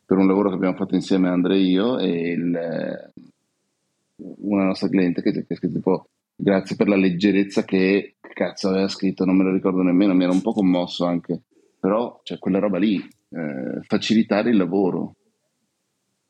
per 0.06 0.18
un 0.18 0.28
lavoro 0.28 0.50
che 0.50 0.56
abbiamo 0.56 0.76
fatto 0.76 0.96
insieme 0.96 1.30
Andre 1.30 1.56
e 1.56 1.62
io 1.62 1.98
e 1.98 2.32
il, 2.32 3.12
una 4.18 4.66
nostra 4.66 4.90
cliente 4.90 5.22
che, 5.22 5.30
ha 5.30 5.56
scritto 5.56 5.76
tipo 5.76 6.10
grazie 6.36 6.76
per 6.76 6.88
la 6.88 6.96
leggerezza 6.96 7.64
che 7.64 8.16
cazzo 8.20 8.70
aveva 8.70 8.88
scritto, 8.88 9.26
non 9.26 9.38
me 9.38 9.44
lo 9.44 9.52
ricordo 9.52 9.82
nemmeno, 9.82 10.14
mi 10.14 10.24
ero 10.24 10.34
un 10.34 10.42
po' 10.42 10.54
commosso 10.54 11.06
anche 11.06 11.44
però 11.86 12.20
cioè, 12.24 12.40
quella 12.40 12.58
roba 12.58 12.80
lì, 12.80 12.98
eh, 12.98 13.80
facilitare 13.82 14.50
il 14.50 14.58
lavoro. 14.58 15.18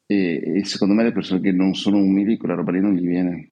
E, 0.06 0.58
e, 0.58 0.66
secondo 0.66 0.94
me 0.94 1.04
le 1.04 1.14
persone 1.14 1.40
che 1.40 1.54
non 1.54 1.74
sono 1.76 1.96
umili, 1.96 2.36
quella 2.36 2.56
roba 2.56 2.74
lì 2.74 2.82
non 2.82 2.94
gli 2.94 3.08
viene. 3.08 3.52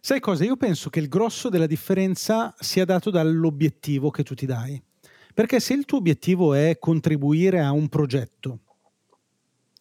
Sai 0.00 0.18
cosa? 0.18 0.42
Io 0.42 0.56
penso 0.56 0.90
che 0.90 0.98
il 0.98 1.08
grosso 1.08 1.48
della 1.48 1.68
differenza 1.68 2.56
sia 2.58 2.84
dato 2.84 3.10
dall'obiettivo 3.10 4.10
che 4.10 4.24
tu 4.24 4.34
ti 4.34 4.46
dai. 4.46 4.82
Perché 5.32 5.60
se 5.60 5.74
il 5.74 5.84
tuo 5.84 5.98
obiettivo 5.98 6.52
è 6.52 6.76
contribuire 6.80 7.60
a 7.60 7.70
un 7.70 7.88
progetto, 7.88 8.62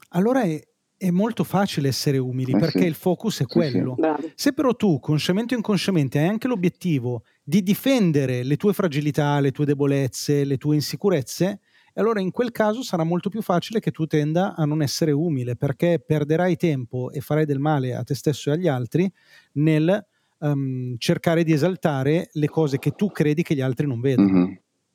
allora 0.10 0.43
è, 0.43 0.62
è 0.97 1.10
molto 1.10 1.43
facile 1.43 1.89
essere 1.89 2.17
umili 2.17 2.53
eh 2.53 2.58
perché 2.58 2.79
sì. 2.79 2.86
il 2.86 2.93
focus 2.93 3.41
è 3.41 3.45
quello. 3.45 3.95
Sì, 3.97 4.23
sì. 4.23 4.31
Se 4.36 4.53
però 4.53 4.73
tu, 4.75 4.99
consciamente 4.99 5.53
o 5.53 5.58
inconsciamente, 5.58 6.19
hai 6.19 6.27
anche 6.27 6.47
l'obiettivo 6.47 7.23
di 7.43 7.62
difendere 7.63 8.43
le 8.43 8.55
tue 8.55 8.73
fragilità, 8.73 9.39
le 9.39 9.51
tue 9.51 9.65
debolezze, 9.65 10.43
le 10.43 10.58
tue 10.58 10.75
insicurezze, 10.75 11.60
allora 11.95 12.19
in 12.19 12.31
quel 12.31 12.51
caso 12.51 12.81
sarà 12.84 13.03
molto 13.03 13.29
più 13.29 13.41
facile 13.41 13.79
che 13.79 13.91
tu 13.91 14.05
tenda 14.05 14.55
a 14.55 14.65
non 14.65 14.81
essere 14.81 15.12
umile 15.12 15.55
perché 15.55 16.03
perderai 16.05 16.58
tempo 16.58 17.12
e 17.12 17.21
farai 17.21 17.45
del 17.45 17.60
male 17.60 17.95
a 17.95 18.03
te 18.03 18.15
stesso 18.15 18.49
e 18.49 18.53
agli 18.53 18.67
altri 18.67 19.10
nel 19.53 20.05
um, 20.39 20.95
cercare 20.97 21.43
di 21.43 21.53
esaltare 21.53 22.29
le 22.34 22.49
cose 22.49 22.79
che 22.79 22.91
tu 22.91 23.12
credi 23.12 23.43
che 23.43 23.55
gli 23.55 23.62
altri 23.62 23.88
non 23.88 24.01
vedano. 24.01 24.29
Mm-hmm. 24.29 24.53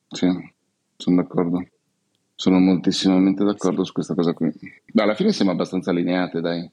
Sì, 0.09 0.27
sono 0.97 1.17
d'accordo. 1.17 1.67
Sono 2.41 2.59
moltissimamente 2.59 3.45
d'accordo 3.45 3.81
sì. 3.81 3.89
su 3.89 3.93
questa 3.93 4.15
cosa 4.15 4.33
qui. 4.33 4.51
Ma 4.95 5.03
alla 5.03 5.15
fine 5.15 5.31
siamo 5.31 5.51
abbastanza 5.51 5.91
allineate, 5.91 6.41
dai. 6.41 6.71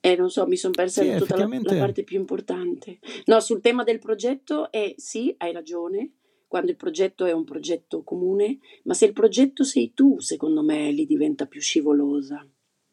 Eh, 0.00 0.16
non 0.16 0.30
so, 0.30 0.46
mi 0.46 0.56
sono 0.56 0.72
persa 0.72 1.02
sì, 1.02 1.14
tutta 1.18 1.36
la, 1.36 1.46
la, 1.46 1.76
parte 1.76 2.04
più 2.04 2.18
importante. 2.18 3.00
No, 3.26 3.40
sul 3.40 3.60
tema 3.60 3.84
del 3.84 3.98
progetto 3.98 4.72
è 4.72 4.94
sì, 4.96 5.34
hai 5.36 5.52
ragione, 5.52 6.12
quando 6.48 6.70
il 6.70 6.78
progetto 6.78 7.26
è 7.26 7.32
un 7.32 7.44
progetto 7.44 8.02
comune, 8.02 8.60
ma 8.84 8.94
se 8.94 9.04
il 9.04 9.12
progetto 9.12 9.62
sei 9.62 9.92
tu, 9.92 10.18
secondo 10.20 10.62
me, 10.62 10.90
lì 10.90 11.04
diventa 11.04 11.44
più 11.44 11.60
scivolosa 11.60 12.48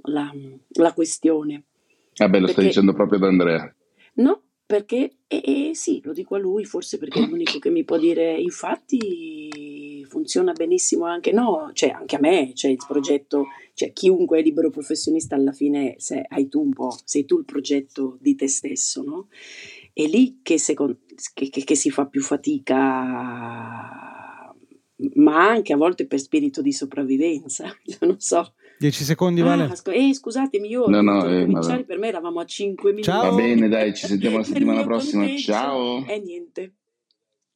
la, 0.08 0.30
la 0.72 0.92
questione. 0.92 1.64
Ah 2.18 2.28
beh, 2.28 2.40
lo 2.40 2.46
perché, 2.48 2.52
stai 2.52 2.66
dicendo 2.66 2.92
proprio 2.92 3.20
ad 3.20 3.24
Andrea. 3.24 3.76
No, 4.16 4.42
perché, 4.66 5.20
eh, 5.28 5.70
eh, 5.70 5.76
sì, 5.76 6.02
lo 6.04 6.12
dico 6.12 6.36
a 6.36 6.40
lui, 6.40 6.66
forse 6.66 6.98
perché 6.98 7.24
è 7.24 7.26
l'unico 7.26 7.58
che 7.58 7.70
mi 7.70 7.86
può 7.86 7.98
dire, 7.98 8.38
infatti 8.38 9.71
funziona 10.12 10.52
benissimo 10.52 11.06
anche, 11.06 11.32
no, 11.32 11.72
cioè 11.72 11.92
anche 11.92 12.18
a 12.18 12.20
me, 12.20 12.52
cioè 12.54 12.70
il 12.70 12.84
progetto, 12.86 13.46
cioè 13.74 13.94
chiunque 13.94 14.40
è 14.40 14.42
libero 14.44 14.70
professionista 14.70 15.36
alla 15.36 15.54
fine 15.54 15.96
se, 16.00 16.26
hai 16.28 16.50
tu 16.50 16.62
un 16.62 16.74
po', 16.74 16.94
sei 17.06 17.24
tu 17.24 17.40
il 17.40 17.46
progetto 17.46 18.18
di 18.20 18.36
te 18.36 18.50
stesso, 18.50 19.04
no? 19.04 19.30
È 19.94 20.06
lì 20.06 20.42
che, 20.44 20.60
secondo, 20.60 20.98
che, 21.34 21.50
che, 21.50 21.64
che 21.64 21.76
si 21.76 21.90
fa 21.90 22.08
più 22.08 22.22
fatica 22.22 23.40
ma 25.16 25.48
anche 25.48 25.74
a 25.74 25.78
volte 25.78 26.06
per 26.06 26.20
spirito 26.20 26.62
di 26.62 26.74
sopravvivenza, 26.74 27.74
non 28.02 28.20
so. 28.20 28.54
10 28.80 29.04
secondi, 29.04 29.42
Vale. 29.42 29.64
Ah, 29.64 29.94
eh, 29.94 30.14
scusatemi, 30.14 30.68
io 30.68 30.88
No, 30.88 31.02
no, 31.02 31.24
devo 31.24 31.36
eh, 31.36 31.46
cominciare, 31.46 31.84
per 31.86 32.00
me 32.00 32.08
eravamo 32.10 32.40
a 32.42 32.46
5 32.46 32.90
minuti. 32.90 33.10
Ciao. 33.10 33.30
Va 33.30 33.36
bene, 33.36 33.70
dai, 33.70 33.96
ci 33.96 34.08
sentiamo 34.08 34.38
la 34.38 34.44
settimana 34.46 34.84
prossima. 34.84 35.24
conteggio. 35.24 35.52
Ciao. 35.52 36.06
E 36.06 36.20
niente. 36.20 36.74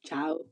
Ciao. 0.00 0.44